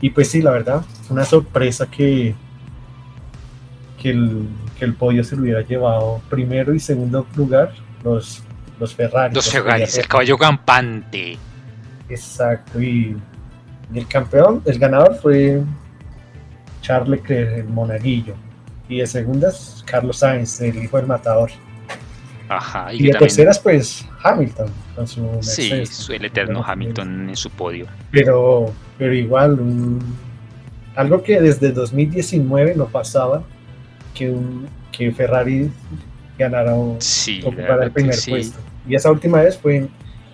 [0.00, 2.36] Y pues sí, la verdad, una sorpresa que,
[4.00, 4.46] que, el,
[4.78, 7.72] que el podio se lo hubiera llevado primero y segundo lugar
[8.04, 8.44] los,
[8.78, 9.34] los Ferrari.
[9.34, 11.36] Los Ferrari, el caballo campante.
[12.08, 13.16] Exacto, y,
[13.92, 15.60] el campeón, el ganador fue
[16.80, 18.36] Charles Leclerc, el monaguillo.
[18.90, 21.50] Y de segundas, Carlos Sainz, el hijo del matador.
[22.48, 27.86] Ajá, y, de terceras, pues Hamilton, con su Sí, el eterno Hamilton en su podio.
[28.10, 29.56] Pero, pero igual,
[30.96, 33.44] algo que desde 2019 no pasaba,
[34.12, 35.70] que, un, que Ferrari
[36.36, 38.58] ganara o sí, ocupara el primer puesto.
[38.88, 39.90] Y esa última vez fue, en,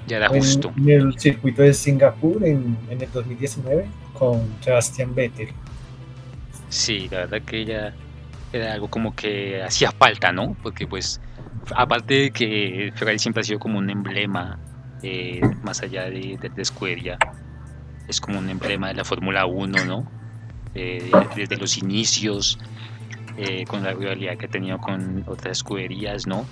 [0.06, 0.72] ya era justo.
[0.78, 5.48] en el circuito de Singapur en, en el 2019 con Sebastián Vettel.
[6.70, 7.94] Sí, la verdad que ya
[8.52, 10.56] era algo como que hacía falta, ¿no?
[10.62, 11.20] Porque pues
[11.74, 14.58] aparte de que Ferrari siempre ha sido como un emblema,
[15.02, 17.18] eh, más allá de, de, escudería,
[18.08, 20.10] es como un emblema de la Fórmula 1, ¿no?
[20.74, 22.58] Eh, desde los inicios,
[23.36, 26.46] eh, con la rivalidad que ha tenido con otras escuderías, ¿no?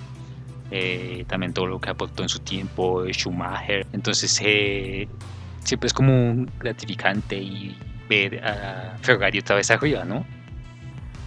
[1.28, 3.87] también todo lo que aportó en su tiempo Schumacher.
[3.92, 7.78] Entonces, siempre es como gratificante y
[8.09, 10.26] ver a Ferrari otra vez arriba, ¿no?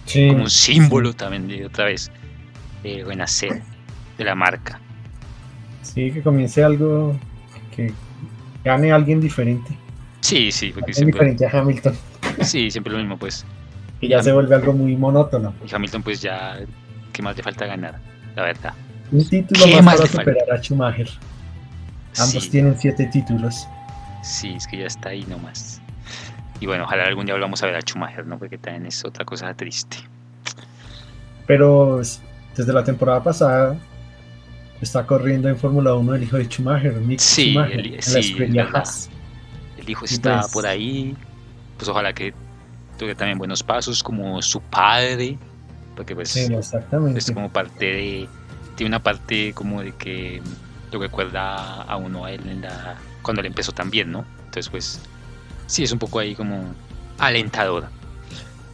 [0.08, 2.10] Sí, como un símbolo también de otra vez
[2.82, 3.62] renacer
[4.16, 4.80] de la marca.
[5.82, 7.14] Sí, que comience algo
[7.76, 7.92] que
[8.64, 9.76] gane alguien diferente.
[10.20, 11.12] Sí, sí, porque siempre.
[11.12, 11.94] Diferente a Hamilton.
[12.42, 13.44] Sí, siempre lo mismo, pues.
[14.00, 15.52] Que ya se vuelve algo muy monótono.
[15.66, 16.58] Y Hamilton, pues ya,
[17.12, 18.00] ¿qué más le falta ganar?
[18.34, 18.74] La verdad.
[19.12, 21.08] Un título más, para superar a Schumacher.
[22.18, 23.66] Ambos tienen siete títulos.
[24.22, 25.77] Sí, es que ya está ahí nomás.
[26.60, 28.38] Y bueno, ojalá algún día volvamos a ver a Schumacher, ¿no?
[28.38, 29.98] Porque también es otra cosa triste.
[31.46, 32.00] Pero
[32.56, 33.76] desde la temporada pasada
[34.80, 38.36] está corriendo en Fórmula 1 el hijo de Schumacher, Mick sí, Schumacher, el, sí,
[39.78, 41.16] el hijo está pues por ahí,
[41.76, 42.34] pues ojalá que
[42.98, 45.38] tuve también buenos pasos como su padre,
[45.96, 47.18] porque pues sí, exactamente.
[47.18, 48.28] es como parte de,
[48.76, 50.42] tiene una parte como de que
[50.92, 54.24] lo recuerda a uno a él en la, cuando él empezó también, ¿no?
[54.38, 55.00] Entonces pues
[55.68, 56.74] sí, es un poco ahí como
[57.18, 57.88] alentadora.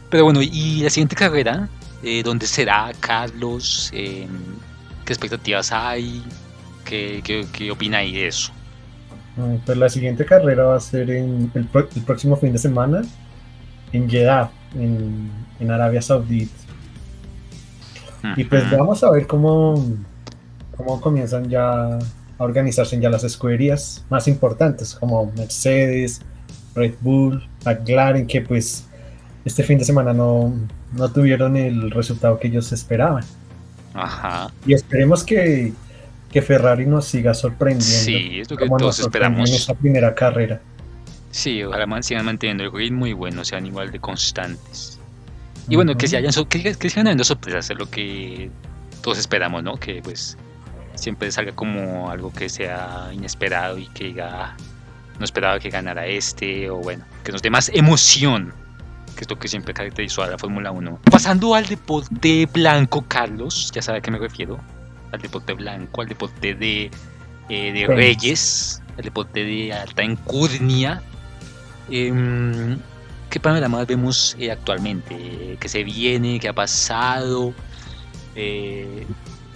[0.09, 1.69] Pero bueno, y la siguiente carrera,
[2.01, 3.91] eh, ¿dónde será Carlos?
[3.93, 4.27] Eh,
[5.05, 6.23] ¿Qué expectativas hay?
[6.83, 8.51] ¿Qué, qué, qué opináis de eso?
[9.65, 13.01] Pues la siguiente carrera va a ser en el, próximo fin de semana
[13.91, 15.29] en Jeddah, en,
[15.59, 16.53] en Arabia Saudita.
[18.37, 19.75] Y pues vamos a ver cómo,
[20.75, 21.99] cómo comienzan ya
[22.37, 26.21] a organizarse ya las escuderías más importantes como Mercedes,
[26.75, 28.85] Red Bull, McLaren, que pues
[29.45, 30.53] este fin de semana no,
[30.93, 33.23] no tuvieron el resultado que ellos esperaban.
[33.93, 34.51] Ajá.
[34.65, 35.73] Y esperemos que,
[36.31, 37.85] que Ferrari nos siga sorprendiendo.
[37.85, 39.49] Sí, es lo que todos esperamos.
[39.49, 40.61] En esa primera carrera.
[41.31, 44.99] Sí, ojalá sigan manteniendo el ritmo muy bueno, sean igual de constantes.
[45.67, 48.49] Y bueno, que, se hayan, que, que sigan habiendo sorpresas, es lo que
[49.01, 49.77] todos esperamos, ¿no?
[49.77, 50.37] Que pues
[50.95, 54.55] siempre salga como algo que sea inesperado y que diga,
[55.19, 58.53] no esperaba que ganara este, o bueno, que nos dé más emoción
[59.15, 60.99] que es lo que siempre caracterizó a la Fórmula 1.
[61.09, 64.59] Pasando al deporte blanco, Carlos, ya sabe a qué me refiero.
[65.11, 66.91] al deporte blanco, al deporte de,
[67.47, 71.01] eh, de reyes, al deporte de alta encurnia.
[71.89, 72.77] Em,
[73.29, 75.57] ¿Qué panoramas vemos eh, actualmente?
[75.57, 76.39] ¿Qué se viene?
[76.39, 77.53] ¿Qué ha pasado?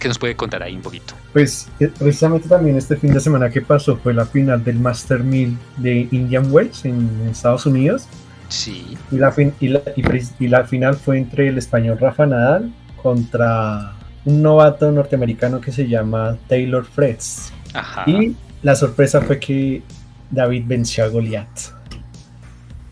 [0.00, 1.14] Eh, ¿Qué nos puede contar ahí un poquito?
[1.32, 5.58] Pues precisamente también este fin de semana que pasó fue la final del Master 1000
[5.76, 8.06] de Indian Wells en Estados Unidos.
[8.48, 8.96] Sí.
[9.10, 13.92] Y la, fin y, la, y, la, final fue entre el español Rafa Nadal contra
[14.24, 17.52] un novato norteamericano que se llama Taylor Fritz.
[17.74, 18.04] Ajá.
[18.10, 19.82] Y la sorpresa fue que
[20.30, 21.74] David venció a Goliath.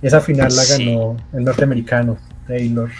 [0.00, 1.36] Esa final la ganó sí.
[1.36, 2.90] el norteamericano Taylor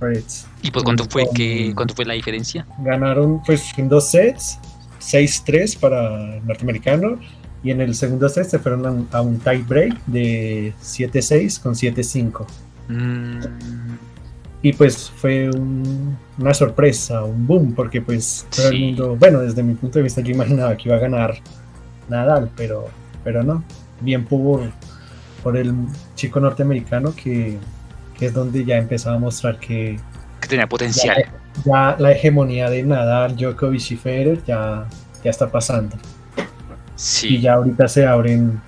[0.00, 0.46] Fritz.
[0.62, 2.66] ¿Y pues cuánto fue, que, cuánto fue la diferencia?
[2.78, 4.58] Ganaron pues en dos sets,
[5.00, 7.18] 6-3 para el norteamericano
[7.62, 11.74] y en el segundo set se fueron a, a un tie break de 7-6 con
[11.74, 12.46] 7-5.
[12.88, 13.40] Mm.
[14.62, 18.76] Y pues fue un, una sorpresa, un boom, porque pues todo sí.
[18.76, 21.34] el mundo, bueno, desde mi punto de vista yo imaginaba que iba a ganar
[22.08, 22.86] Nadal, pero,
[23.24, 23.64] pero no.
[24.00, 24.60] Bien por,
[25.42, 25.72] por el
[26.14, 27.58] chico norteamericano que,
[28.18, 29.98] que es donde ya empezaba a mostrar que,
[30.42, 31.16] que tenía potencial.
[31.16, 34.86] Ya, ya, la hegemonía de Nadal, Djokovic y Federer ya,
[35.24, 35.96] ya está pasando.
[36.96, 37.36] Sí.
[37.36, 38.60] Y ya ahorita se abren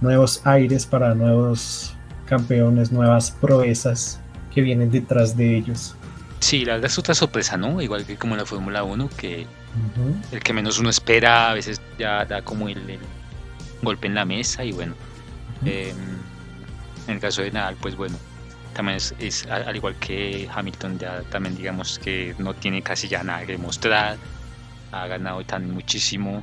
[0.00, 1.94] nuevos aires para nuevos
[2.26, 4.20] campeones, nuevas proezas
[4.54, 5.96] que vienen detrás de ellos.
[6.40, 7.80] Sí, la verdad es otra sorpresa, ¿no?
[7.80, 10.34] Igual que como en la Fórmula 1, que uh -huh.
[10.34, 13.00] el que menos uno espera a veces ya da como el, el
[13.82, 14.94] golpe en la mesa y bueno.
[15.62, 15.70] Uh -huh.
[15.70, 15.94] eh,
[17.08, 18.16] en el caso de Nadal, pues bueno,
[18.76, 23.46] también es, al igual que Hamilton, ya también digamos que no tiene casi ya nada
[23.46, 24.18] que demostrar,
[24.92, 26.42] ha ganado tan muchísimo,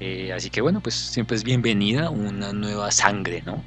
[0.00, 3.62] eh, así que bueno, pues siempre es bienvenida una nueva sangre, ¿no?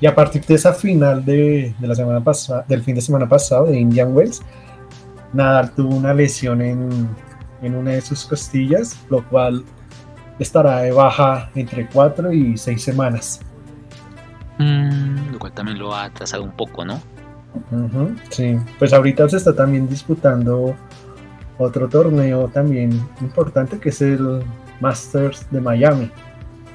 [0.00, 3.66] Y a partir de esa final de, la semana pasada, del fin de semana pasado
[3.66, 4.40] de Indian Wells,
[5.34, 7.08] Nadal tuvo una lesión en,
[7.62, 9.62] una de sus costillas, lo cual
[10.38, 13.40] estará de baja entre 4 y 6 semanas.
[14.58, 17.00] Mm, lo cual también lo ha atrasado un poco, ¿no?
[17.70, 20.74] Uh -huh, sí, pues ahorita se está también disputando
[21.58, 22.90] otro torneo también
[23.20, 24.42] importante que es el
[24.80, 26.10] Masters de Miami.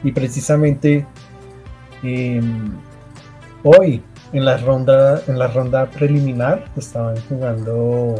[0.03, 1.05] Y precisamente
[2.03, 2.41] eh,
[3.63, 4.01] hoy
[4.33, 8.15] en la ronda en la ronda preliminar estaban jugando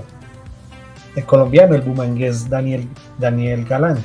[1.16, 2.88] el colombiano, el bumangués Daniel
[3.18, 3.98] Daniel Galán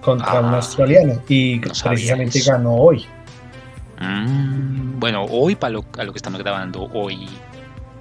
[0.00, 3.04] contra ah, un australiano y no precisamente ganó hoy.
[4.02, 7.28] Mm, bueno, hoy para lo, a lo que estamos grabando, hoy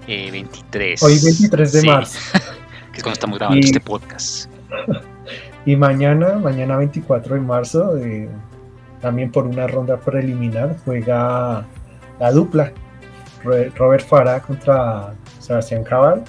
[0.07, 1.03] eh, 23.
[1.03, 1.87] Hoy 23 de sí.
[1.87, 2.19] marzo.
[2.91, 4.49] que es cuando estamos grabando y, este podcast.
[5.63, 8.27] Y mañana, mañana 24 de marzo, eh,
[8.99, 11.63] también por una ronda preliminar, juega
[12.19, 12.71] la dupla
[13.43, 16.23] Robert Farah contra Sebastián Cabal,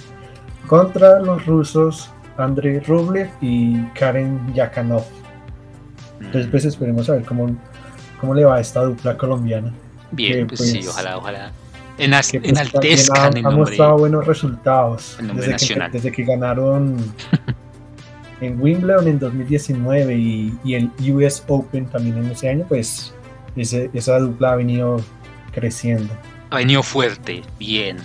[0.67, 5.03] contra los rusos Andrei Rublev y Karen Yakanov.
[6.19, 7.47] Entonces, pues esperemos a ver cómo,
[8.23, 9.73] cómo le va a esta dupla colombiana.
[10.11, 11.51] Bien, que, pues, sí, ojalá, ojalá.
[11.97, 13.59] En as, que, pues, enaltezcan ha, el ha nombre.
[13.65, 15.17] mostrado buenos resultados.
[15.19, 15.91] El nombre desde, nacional.
[15.91, 17.13] Que, desde que ganaron
[18.41, 23.13] en Wimbledon en 2019 y, y, el US Open también en ese año, pues
[23.57, 25.01] ese, esa dupla ha venido
[25.51, 26.13] creciendo.
[26.51, 27.97] Ha venido fuerte, bien.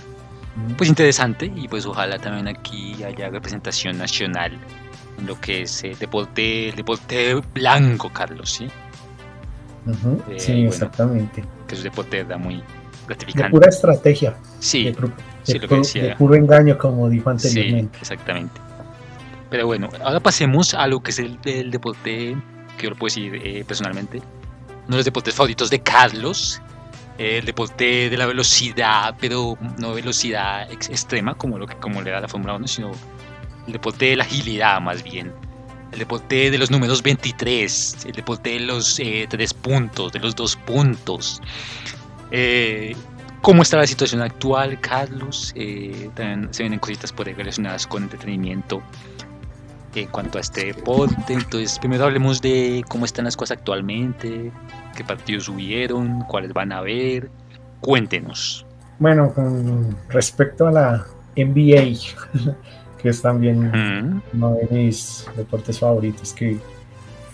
[0.77, 4.59] Pues interesante y pues ojalá también aquí haya representación nacional
[5.17, 8.69] en lo que es el deporte, el deporte blanco, Carlos, ¿sí?
[9.89, 10.35] Uh -huh.
[10.35, 11.45] eh, sí, bueno, exactamente.
[11.67, 12.63] Que es un deporte da muy
[13.07, 13.49] gratificante.
[13.49, 14.37] De pura estrategia.
[14.61, 15.13] Sí, de, de,
[15.43, 17.99] sí, de, pu de puro engaño, como dijo anteriormente.
[17.99, 18.61] Sí, exactamente.
[19.51, 22.37] Pero bueno, ahora pasemos a lo que es el, el deporte
[22.77, 24.19] que yo lo puedo decir eh, personalmente.
[24.19, 26.63] Uno de los deportes favoritos de Carlos,
[27.19, 32.11] el deporte de la velocidad, pero no velocidad ex extrema como lo que como le
[32.11, 32.93] da la Fórmula 1, sino
[33.67, 35.33] el deporte de la agilidad más bien.
[35.93, 40.37] El deporte de los números 23, el deporte de los eh, tres puntos, de los
[40.37, 41.41] dos puntos.
[42.31, 42.95] Eh,
[43.41, 45.53] ¿Cómo está la situación actual, Carlos?
[45.57, 48.83] Eh, también se vienen cositas por ahí relacionadas con entretenimiento
[49.95, 51.33] en cuanto a este deporte.
[51.33, 54.53] Entonces, primero hablemos de cómo están las cosas actualmente,
[54.97, 57.31] qué partidos subieron, cuáles van a ver.
[57.81, 58.67] Cuéntenos.
[58.99, 61.97] Bueno, con respecto a la NBA,
[63.01, 64.23] que es también mm.
[64.35, 66.59] uno de mis deportes favoritos, que,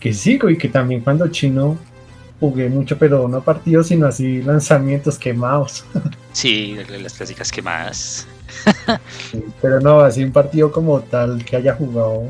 [0.01, 1.79] que sigo y que también cuando chino
[2.41, 5.85] jugué mucho, pero no partidos, sino así lanzamientos quemados.
[6.35, 8.27] Sí, las clásicas quemadas.
[9.31, 12.25] sí, pero no, así un partido como tal que haya jugado.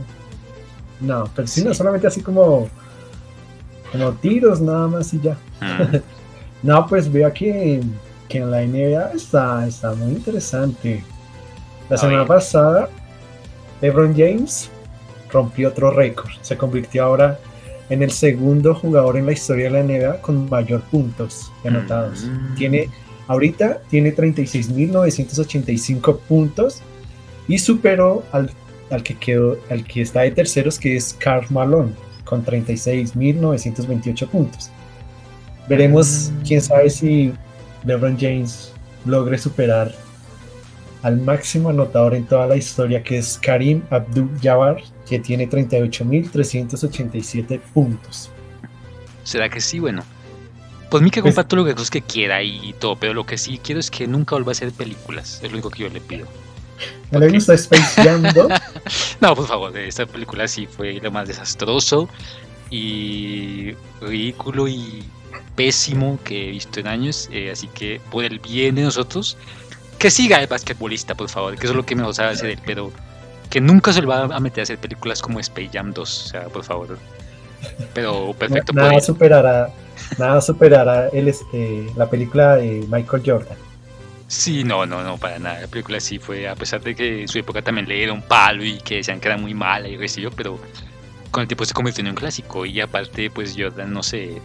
[1.00, 1.66] No, pero sí, sí.
[1.66, 2.68] no solamente así como
[3.94, 5.36] como tiros nada más y ya.
[5.60, 5.96] Mm.
[6.66, 7.80] no, pues veo que,
[8.28, 11.04] que, en la NBA está, está muy interesante.
[11.88, 12.88] La semana pasada,
[13.84, 14.70] LeBron James
[15.30, 16.30] rompió otro récord.
[16.40, 17.38] Se convirtió ahora
[17.90, 22.24] en el segundo jugador en la historia de la NBA con mayor puntos anotados.
[22.24, 22.54] Mm.
[22.54, 22.88] Tiene,
[23.28, 26.80] ahorita tiene 36.985 puntos
[27.46, 28.50] y superó al,
[28.88, 31.92] al, que quedó, al que está de terceros, que es Karl Malone,
[32.24, 34.70] con 36.928 puntos.
[35.68, 36.42] Veremos, mm.
[36.46, 37.34] quién sabe si
[37.84, 38.72] LeBron James
[39.04, 39.92] logre superar
[41.04, 48.30] al máximo anotador en toda la historia, que es Karim Abdul-Jabbar, que tiene 38.387 puntos.
[49.22, 49.80] ¿Será que sí?
[49.80, 50.02] Bueno,
[50.90, 53.60] pues mí que pues comparto lo que, que quiera y todo, pero lo que sí
[53.62, 56.26] quiero es que nunca vuelva a hacer películas, es lo único que yo le pido.
[57.10, 58.22] ¿No le gusta Space Jam
[59.20, 62.08] no, por favor, esta película sí fue lo más desastroso
[62.70, 65.04] y ridículo y
[65.54, 69.36] pésimo que he visto en años, eh, así que por el bien de nosotros,
[70.04, 72.58] que siga el basquetbolista, por favor, que eso es lo que me sabe hacer él,
[72.66, 72.92] pero
[73.48, 76.28] que nunca se le va a meter a hacer películas como Space Jam 2, o
[76.28, 76.98] sea, por favor.
[77.94, 78.74] Pero perfecto.
[78.74, 79.70] nada, superará,
[80.18, 83.56] nada superará el, este, la película de Michael Jordan.
[84.28, 85.62] Sí, no, no, no, para nada.
[85.62, 88.62] La película sí fue, a pesar de que en su época también le un palo
[88.62, 90.58] y que decían que era muy mala y qué pero
[91.30, 94.42] con el tiempo se convirtió en un clásico y aparte, pues Jordan, no sé,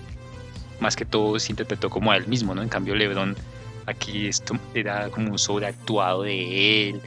[0.80, 2.62] más que todo se interpretó como a él mismo, ¿no?
[2.62, 3.36] En cambio, LeBron,
[3.90, 7.02] aquí esto era como un sobreactuado de él,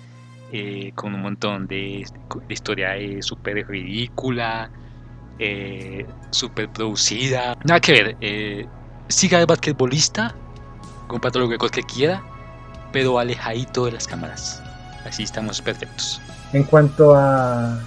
[0.52, 2.04] eh, con un montón de,
[2.48, 4.70] historia eh, súper ridícula,
[5.38, 7.56] eh, súper producida.
[7.64, 8.66] Nada que ver, eh,
[9.08, 10.34] siga el basquetbolista,
[11.08, 12.22] comparto lo que quiera,
[12.92, 14.62] pero alejadito de las cámaras.
[15.04, 16.20] Así estamos perfectos.
[16.52, 17.80] En cuanto a,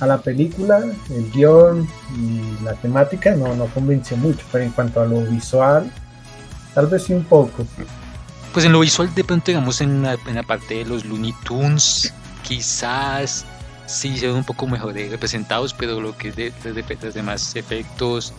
[0.00, 1.86] la película, el guion
[2.18, 5.88] y la temática no, no convenció mucho, pero en cuanto a lo visual,
[6.74, 7.64] tal vez sí un poco.
[8.52, 11.34] Pues en lo visual, de pronto, digamos, en la, en la parte de los Looney
[11.44, 12.12] Tunes,
[12.46, 13.46] quizás
[13.86, 16.52] sí se ven un poco mejor representados, pero lo que es de,
[17.02, 18.32] los demás efectos,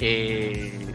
[0.00, 0.94] eh,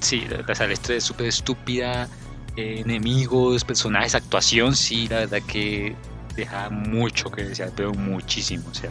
[0.00, 2.08] sí, la sala es súper estúpida,
[2.56, 5.94] eh, enemigos, personajes, actuación, sí, la verdad que
[6.36, 8.90] deja mucho que desear, pero muchísimo, o sea,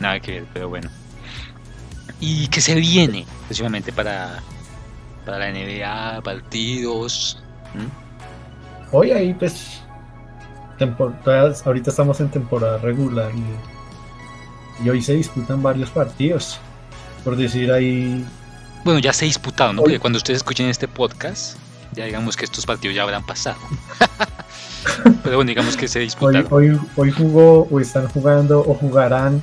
[0.00, 0.90] nada que ver, pero bueno.
[2.20, 4.42] ¿Y qué se viene, precisamente para,
[5.24, 7.43] para la NBA, partidos?
[8.92, 9.80] Hoy ahí, pues,
[11.64, 16.60] ahorita estamos en temporada regular y, y hoy se disputan varios partidos.
[17.24, 18.24] Por decir ahí.
[18.84, 19.82] Bueno, ya se disputaron, ¿no?
[19.82, 21.56] Porque cuando ustedes escuchen este podcast,
[21.92, 23.56] ya digamos que estos partidos ya habrán pasado.
[25.24, 26.46] Pero bueno, digamos que se disputaron.
[26.50, 29.42] Hoy, hoy, jugó o están jugando o jugarán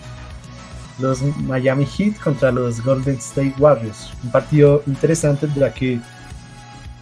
[0.99, 4.11] los Miami Heat contra los Golden State Warriors.
[4.23, 5.99] Un partido interesante ya que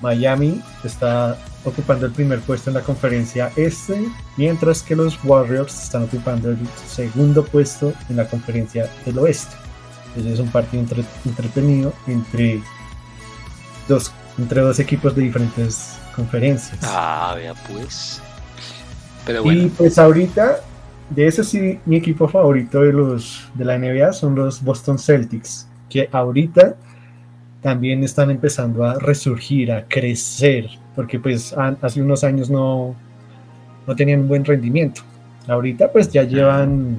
[0.01, 6.03] Miami está ocupando el primer puesto en la conferencia este, mientras que los Warriors están
[6.03, 9.55] ocupando el segundo puesto en la conferencia del oeste.
[10.07, 10.83] Entonces es un partido
[11.25, 12.61] entretenido entre
[13.87, 16.79] dos entre dos equipos de diferentes conferencias.
[16.83, 18.21] Ah, vea pues.
[19.25, 19.63] Pero bueno.
[19.63, 20.61] Y pues ahorita,
[21.09, 25.67] de ese sí, mi equipo favorito de los de la NBA son los Boston Celtics,
[25.89, 26.75] que ahorita
[27.61, 32.95] también están empezando a resurgir, a crecer, porque pues hace unos años no,
[33.87, 35.01] no tenían un buen rendimiento.
[35.47, 36.97] Ahorita pues ya llevan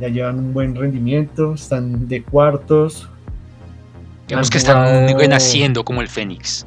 [0.00, 3.08] ya llevan un buen rendimiento, están de cuartos,
[4.28, 6.66] Digamos que están naciendo como el Fénix.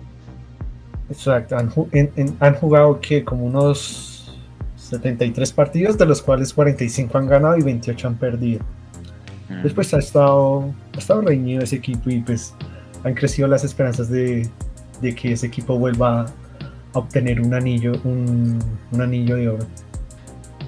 [1.10, 4.38] Exacto, han, jugado que como unos
[4.78, 8.62] 73 partidos, de los cuales 45 han ganado y 28 han perdido.
[9.50, 9.64] Mm.
[9.64, 12.54] Después ha estado, ha estado reñido ese equipo y pues
[13.04, 14.50] han crecido las esperanzas de,
[15.02, 16.22] que ese equipo vuelva
[16.94, 18.60] a obtener un anillo, un,
[18.92, 19.68] un anillo de oro.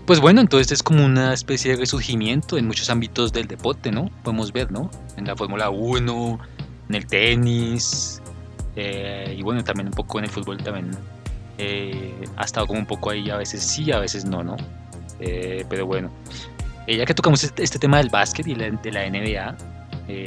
[0.05, 4.09] Pues bueno, entonces es como una especie de resurgimiento en muchos ámbitos del deporte, ¿no?
[4.23, 4.89] Podemos ver, ¿no?
[5.15, 6.39] En la Fórmula 1,
[6.89, 8.21] en el tenis
[8.75, 10.91] eh, y bueno, también un poco en el fútbol también.
[11.57, 14.57] Eh, ha estado como un poco ahí, a veces sí, a veces no, ¿no?
[15.19, 16.09] Eh, pero bueno,
[16.88, 19.55] ya que tocamos este, este, tema del básquet y de la NBA,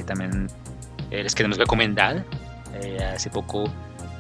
[0.07, 0.49] también
[1.11, 2.25] les queremos recomendar.
[3.15, 3.65] hace poco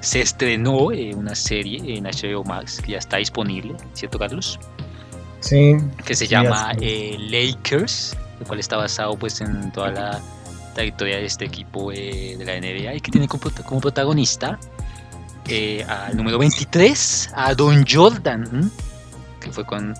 [0.00, 4.58] se estrenó una serie en HBO Max que ya está disponible, ¿cierto, Carlos?
[5.40, 5.76] Sí.
[6.04, 10.20] Que se llama Lakers, el cual está basado pues en toda la
[10.76, 14.58] la victoria de este equipo eh, de la NBA y que tiene como, protagonista
[15.46, 18.70] eh, al número 23, a Don Jordan,
[19.40, 19.94] que fue con,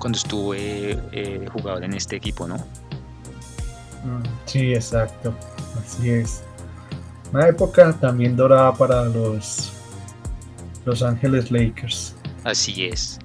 [0.00, 2.56] cuando estuvo eh, jugador en este equipo, ¿no?
[2.56, 5.32] Mm, sí, exacto,
[5.78, 6.42] así es.
[7.32, 9.72] Una época también dorada para los
[10.84, 12.16] Los Ángeles Lakers.
[12.42, 13.18] Así es.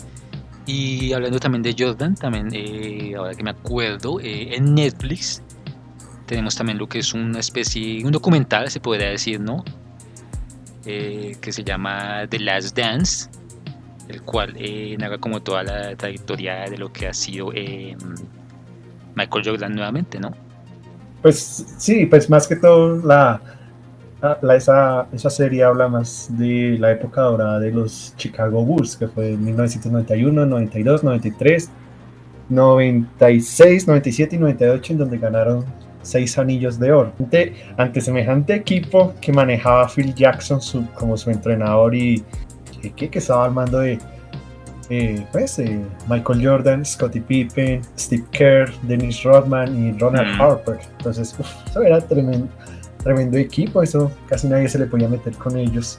[0.67, 5.41] Y hablando también de Jordan, también eh, ahora que me acuerdo, eh, en Netflix
[6.26, 9.63] tenemos también lo que es una especie, un documental, se podría decir, ¿no?
[10.86, 13.30] Eh, que se llama The Last Dance,
[14.07, 14.55] el cual
[14.97, 17.51] narra como toda la trayectoria de lo que ha sido
[19.15, 20.31] Michael Jordan nuevamente, ¿no?
[21.21, 23.41] Pues sí, pues más que todo la,
[24.55, 29.33] esa, esa, serie habla más de la época dorada de los Chicago Bulls, que fue
[29.33, 31.71] en 1991, 92, 93,
[32.49, 35.65] 96, 97 y 98, en donde ganaron
[36.05, 37.11] seis anillos de oro.
[37.19, 40.59] Ante, ante semejante equipo que manejaba Phil Jackson
[40.93, 42.23] como su entrenador y
[42.91, 43.99] que, que estaba al mando de
[44.89, 50.41] eh, pues, eh, Michael Jordan, Scottie Pippen, Steve Kerr, Dennis Rodman y Ronald mm.
[50.41, 50.79] Harper.
[50.97, 51.36] Entonces,
[51.67, 52.47] eso era tremendo,
[53.03, 55.97] tremendo equipo, eso casi nadie se le podía meter con ellos.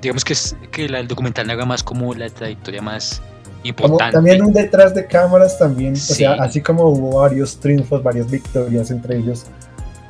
[0.00, 3.20] Digamos que, es, que el documental haga más como la trayectoria más
[3.64, 4.14] importante.
[4.14, 8.90] también un detrás de cámaras también, o sea, así como hubo varios triunfos, varias victorias
[8.90, 9.46] entre ellos,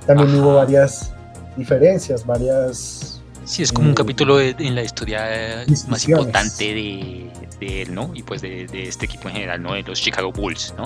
[0.06, 1.12] también hubo varias
[1.56, 3.09] diferencias, varias...
[3.50, 7.28] Sí, es como un eh, capítulo en la historia más importante de,
[7.58, 8.12] de él, ¿no?
[8.14, 9.74] Y pues de, este equipo en general, ¿no?
[9.74, 10.84] De los Chicago Bulls, ¿no?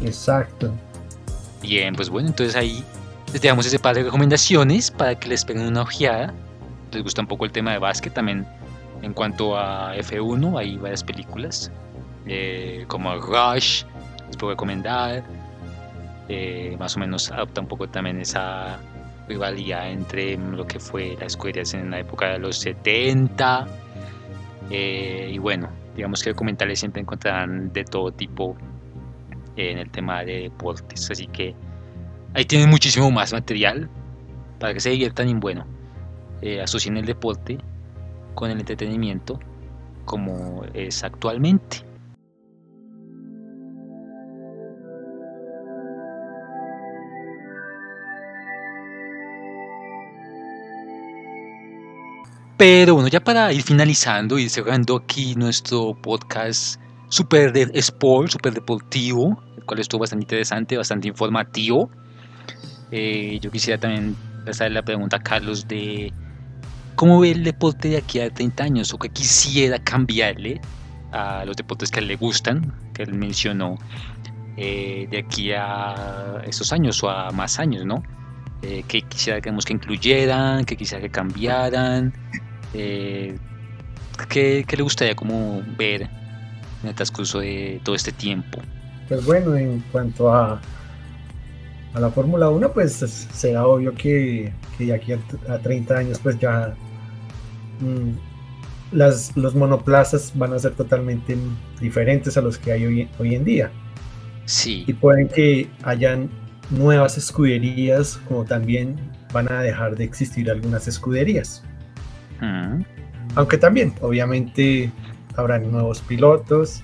[0.00, 0.72] Exacto.
[1.60, 2.82] Bien, pues bueno, entonces ahí
[3.30, 6.32] les dejamos ese par de recomendaciones para que les peguen una ojeada.
[6.92, 8.46] Les gusta un poco el tema de básquet también.
[9.02, 11.70] En cuanto a F1, hay varias películas,
[12.24, 13.84] eh, como Rush,
[14.28, 15.22] les puedo recomendar.
[16.30, 18.78] Eh, más o menos adopta un poco también esa
[19.28, 23.66] rivalidad entre lo que fue las escuelas en la época de los 70
[24.70, 28.56] eh, y bueno, digamos que documentales siempre encontrarán de todo tipo
[29.56, 31.10] en el tema de deportes.
[31.10, 31.54] Así que
[32.34, 33.88] ahí tienen muchísimo más material
[34.58, 35.66] para que se diviertan y bueno,
[36.42, 37.58] eh, asocien el deporte
[38.34, 39.38] con el entretenimiento
[40.04, 41.85] como es actualmente.
[52.56, 56.80] Pero bueno, ya para ir finalizando y cerrando aquí nuestro podcast
[57.10, 61.90] super de sport, super deportivo, el cual estuvo bastante interesante, bastante informativo.
[62.90, 64.16] Eh, yo quisiera también
[64.48, 66.14] hacer la pregunta a Carlos de
[66.94, 70.58] cómo ve el deporte de aquí a 30 años o qué quisiera cambiarle
[71.12, 73.76] a los deportes que le gustan, que él mencionó,
[74.56, 78.02] eh, de aquí a esos años o a más años, ¿no?
[78.62, 82.12] Eh, que quisiera que, que incluyeran, que quisiera que cambiaran,
[82.72, 83.36] eh,
[84.28, 86.02] ¿qué, le gustaría como ver
[86.82, 88.60] en el transcurso de todo este tiempo?
[89.08, 90.60] Pues bueno, en cuanto a,
[91.94, 92.94] a la Fórmula 1, pues
[93.32, 96.74] será obvio que, que aquí a, 30 años pues ya
[97.80, 101.36] mm, las, los monoplazas van a ser totalmente
[101.80, 103.70] diferentes a los que hay hoy, hoy en día.
[104.46, 104.84] Sí.
[104.86, 106.30] Y pueden que hayan
[106.70, 108.96] nuevas escuderías, como también
[109.32, 111.62] van a dejar de existir algunas escuderías.
[113.34, 114.90] Aunque también, obviamente,
[115.36, 116.82] habrán nuevos pilotos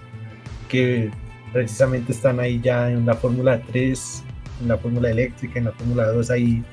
[0.69, 1.11] que
[1.53, 4.25] precisamente están ahí ya en la Fórmula 3,
[4.63, 6.65] en la Fórmula eléctrica, en la Fórmula 2, ahí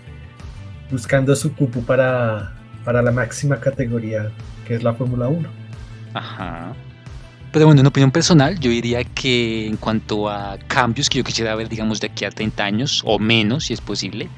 [0.91, 2.53] buscando su cupo para,
[2.83, 4.31] para la máxima categoría
[4.69, 5.49] que es la Fórmula 1.
[6.13, 6.73] Ajá.
[7.51, 11.55] Pero bueno, en opinión personal, yo diría que en cuanto a cambios que yo quisiera
[11.55, 14.29] ver, digamos, de aquí a 30 años o menos, si es posible,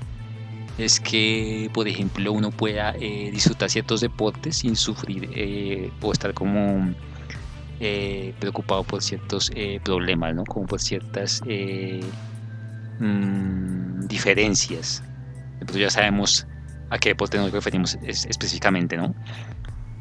[0.78, 6.34] es que, por ejemplo, uno pueda eh, disfrutar ciertos deportes sin sufrir eh, o estar
[6.34, 6.94] como
[7.80, 9.52] eh, preocupado por ciertos
[9.84, 10.46] problemas, ¿no?
[10.46, 11.42] Como por ciertas
[13.00, 15.04] mm, diferencias.
[15.60, 16.48] Entonces ya sabemos
[16.90, 19.14] a qué deporte nos referimos específicamente, ¿no?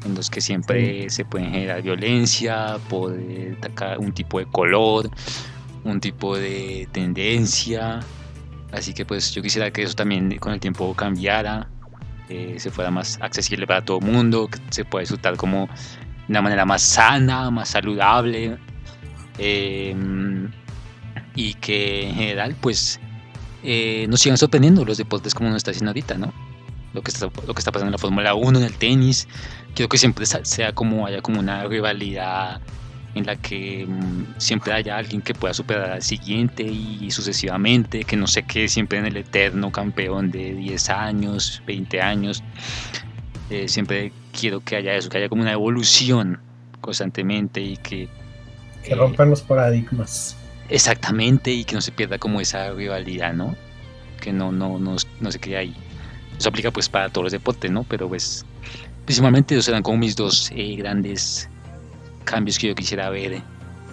[0.05, 3.13] En los que siempre se puede generar violencia por
[3.99, 5.09] un tipo de color,
[5.83, 8.01] un tipo de tendencia,
[8.71, 11.67] Así que pues yo quisiera que eso también con el tiempo cambiara,
[12.29, 16.29] eh, se fuera más accesible para todo el mundo, que se pueda disfrutar como de
[16.29, 18.57] una manera más sana, más saludable.
[19.37, 20.51] Em,
[21.35, 22.99] y que en general pues
[23.63, 26.33] eh, nos sigan sorprendiendo los deportes como nos está haciendo ahorita, ¿no?
[26.93, 29.27] Lo que está, lo que está pasando en la Fórmula 1, en el tenis.
[29.75, 32.61] Quiero que siempre sea como haya como una rivalidad
[33.15, 38.15] en la que mm, siempre haya alguien que pueda superar al siguiente y sucesivamente, que
[38.15, 42.43] no se quede siempre en el eterno campeón de 10 años, 20 años.
[43.49, 46.39] Eh, siempre quiero que haya eso, que haya como una evolución
[46.79, 48.07] constantemente y que...
[48.83, 50.37] Que rompan los paradigmas.
[50.69, 53.55] Exactamente, y que no se pierda como esa rivalidad, ¿no?
[54.21, 55.75] Que no, no, no, no se quede ahí.
[56.41, 57.83] Eso aplica pues para todos los deportes, ¿no?
[57.83, 58.43] Pero pues
[59.05, 61.47] principalmente esos serán como mis dos eh, grandes
[62.23, 63.43] cambios que yo quisiera ver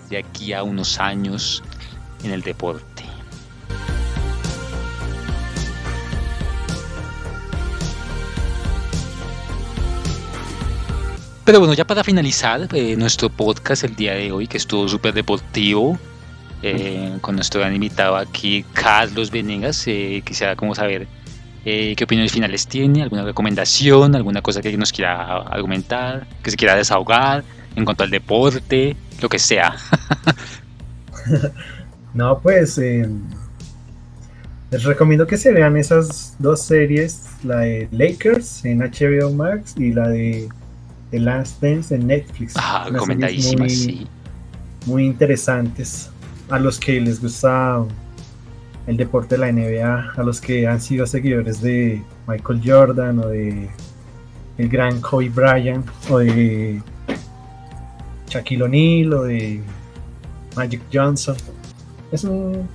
[0.09, 1.62] de aquí a unos años
[2.24, 3.05] en el deporte.
[11.44, 15.12] Pero bueno, ya para finalizar eh, nuestro podcast el día de hoy, que estuvo súper
[15.12, 15.99] deportivo,
[16.62, 21.07] eh, con nuestro gran invitado aquí, Carlos Venegas, eh, quisiera como saber
[21.64, 26.74] qué opiniones finales tiene, alguna recomendación, alguna cosa que nos quiera argumentar, que se quiera
[26.74, 27.44] desahogar
[27.76, 29.76] en cuanto al deporte, lo que sea.
[32.14, 32.78] no, pues
[34.70, 39.92] les recomiendo que se vean esas dos series, la de Lakers en HBO Max y
[39.92, 40.48] la de
[41.11, 42.52] The Last Dance en Netflix.
[42.56, 44.06] Ah, recomendadísimas, sí.
[44.84, 46.11] Muy interesantes.
[46.50, 47.82] A los que les gusta
[48.89, 53.28] el deporte de la NBA, a los que han sido seguidores de Michael Jordan o
[53.28, 53.68] de
[54.57, 56.82] el gran Kobe Bryant o de
[58.28, 59.62] Shaquille O'Neal o de
[60.57, 61.36] Magic Johnson.
[62.11, 62.66] Es son,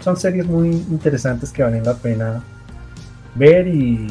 [0.00, 2.44] son series muy interesantes que valen la pena
[3.34, 4.06] ver y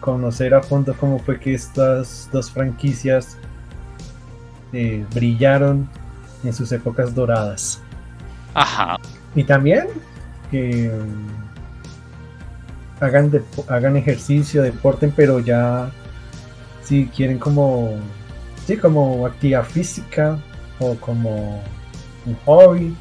[0.00, 3.38] conocer a fondo cómo fue que estas dos franquicias
[4.74, 5.88] eh, brillaron
[6.44, 7.80] en sus épocas doradas.
[8.52, 8.98] Ajá.
[9.34, 9.86] Y también
[10.50, 10.90] que
[13.00, 13.30] hagan,
[13.68, 15.90] hagan ejercicio, deporten, pero ya
[16.82, 17.96] si quieren como,
[18.66, 20.38] sí, como actividad física
[20.78, 21.62] o como
[22.26, 22.94] un hobby.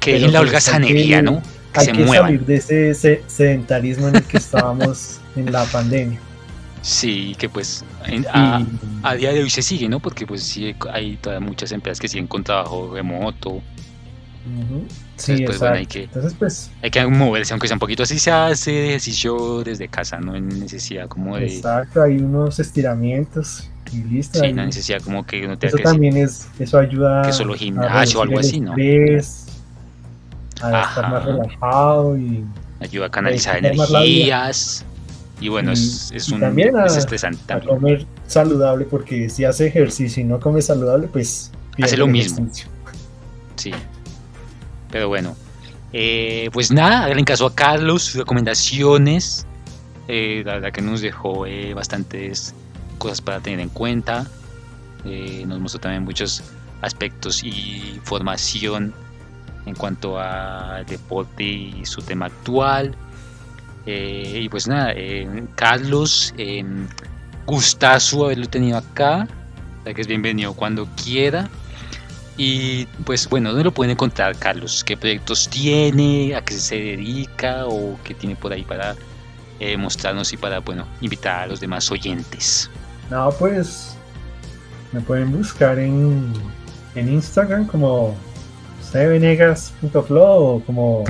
[0.00, 1.42] Que en la holgazanería, ¿no?
[1.74, 6.20] hay que salir de ese sedentarismo en el que estábamos en la pandemia.
[6.82, 7.84] Sí, que pues
[8.32, 10.00] a, día de hoy se sigue, ¿no?
[10.00, 13.62] Porque pues sí hay todavía muchas empresas que siguen con trabajo remoto.
[15.16, 18.18] Sí, pues, bueno, hay que, Entonces, pues, hay que moverse, aunque sea un poquito así,
[18.18, 21.46] se hace ejercicio desde casa, no hay necesidad como de...
[21.46, 24.40] Exacto, hay unos estiramientos y listo.
[24.40, 27.22] Sí, no hay necesidad como que uno tenga eso también es, eso ayuda...
[27.22, 28.74] Que solo gimnasio o algo así, ¿no?
[30.62, 32.44] a estar más relajado y
[32.80, 34.84] ayuda a canalizar energías
[35.40, 40.22] y bueno es, es, un, también es estresante a comer saludable porque si hace ejercicio
[40.22, 41.50] y no come saludable pues
[41.82, 42.48] hace lo mismo.
[43.56, 43.72] sí
[44.92, 45.34] pero bueno
[45.92, 49.44] eh, pues nada en caso a Carlos sus recomendaciones
[50.06, 52.54] eh, la verdad que nos dejó eh, bastantes
[52.98, 54.26] cosas para tener en cuenta
[55.04, 56.44] nos mostró también muchos
[56.82, 58.94] aspectos y formación
[59.66, 62.94] en cuanto al deporte y su tema actual.
[63.86, 66.64] Eh, y pues nada, eh, Carlos, eh,
[67.46, 69.26] gustazo haberlo tenido acá,
[69.84, 71.48] que es bienvenido cuando quiera.
[72.36, 74.82] Y pues bueno, ¿dónde lo pueden encontrar Carlos?
[74.84, 76.34] ¿Qué proyectos tiene?
[76.34, 77.66] ¿A qué se dedica?
[77.66, 78.96] ¿O qué tiene por ahí para
[79.60, 82.70] eh, mostrarnos y para, bueno, invitar a los demás oyentes?
[83.10, 83.96] No, pues
[84.92, 86.32] me pueden buscar en,
[86.94, 88.14] en Instagram como
[88.92, 91.04] Venegas.flow o como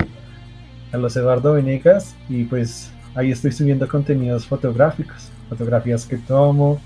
[0.92, 6.80] a los Eduardo Venegas y pues ahí estoy subiendo contenidos fotográficos, fotografías que tomo,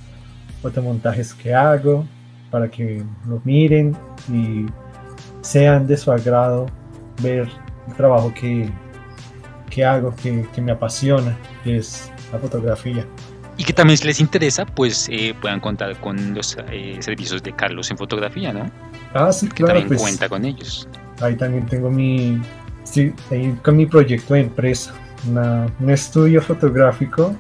[0.63, 2.07] fotomontajes que hago
[2.51, 3.97] para que lo miren
[4.33, 4.67] y
[5.43, 6.67] sean de su agrado
[7.23, 7.49] ver
[7.89, 8.69] el trabajo que,
[9.71, 13.05] que hago, que, me apasiona, que es la fotografía.
[13.57, 17.53] Y que también si les interesa, pues eh, puedan contar con los eh, servicios de
[17.53, 18.71] Carlos en fotografía, ¿no?
[19.15, 19.73] Ah, sí, que claro.
[19.73, 20.89] También pues, cuenta con ellos.
[21.21, 22.41] Ahí también tengo mi,
[22.85, 24.95] sí, ahí con mi proyecto de empresa,
[25.27, 27.35] un estudio fotográfico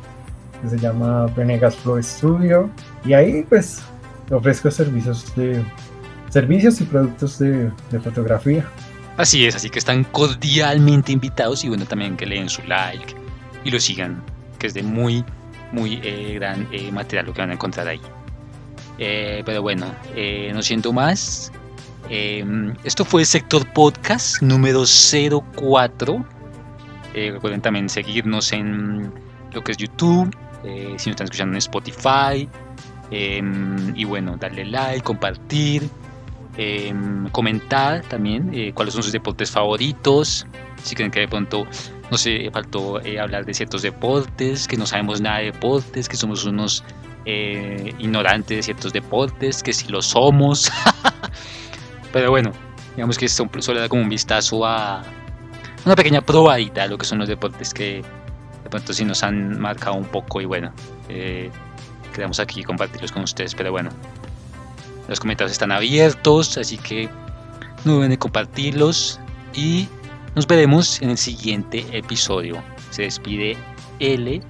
[0.62, 2.70] que se llama Venegas Flow Studio.
[3.04, 3.82] Y ahí pues
[4.30, 5.62] ofrezco servicios de
[6.30, 7.70] servicios y productos de,
[8.02, 8.68] fotografía.
[9.16, 13.14] Así es, así que están cordialmente invitados y bueno, también que leen su like
[13.64, 14.22] y lo sigan,
[14.58, 15.24] que es de muy,
[15.72, 18.00] muy eh, gran eh, material lo que van a encontrar ahí.
[18.98, 19.86] Eh, pero bueno,
[20.52, 21.52] no siento más.
[22.08, 26.24] Em, esto fue Sector Podcast número 04.
[27.14, 29.10] Eh, recuerden también seguirnos en
[29.52, 32.48] lo que es YouTube, si nos están escuchando en Spotify.
[33.10, 35.88] Em, y bueno, darle like, compartir,
[36.56, 40.46] em, comentar también eh, cuáles son sus deportes favoritos.
[40.82, 41.66] Si creen que de pronto,
[42.10, 46.44] no sé, faltó hablar de ciertos deportes, que no sabemos nada de deportes, que somos
[46.44, 46.84] unos
[47.98, 50.70] ignorantes de ciertos deportes, que si lo somos.
[52.12, 52.52] Pero bueno,
[52.94, 55.02] digamos que esto solo da como un vistazo a
[55.84, 58.02] una pequeña probadita de lo que son los deportes que
[58.64, 60.72] de pronto sí nos han marcado un poco y bueno,
[62.16, 63.54] queremos aquí compartirlos con ustedes.
[63.54, 63.90] Pero bueno,
[65.06, 67.08] los comentarios están abiertos, así que
[67.84, 69.20] no deben de compartirlos
[69.54, 69.86] y
[70.34, 72.60] nos veremos en el siguiente episodio.
[72.90, 73.56] Se despide
[74.00, 74.42] L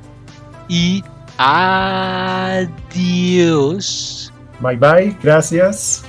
[0.69, 1.05] y
[1.39, 2.63] adiós.
[4.61, 6.05] Bye bye, gracias.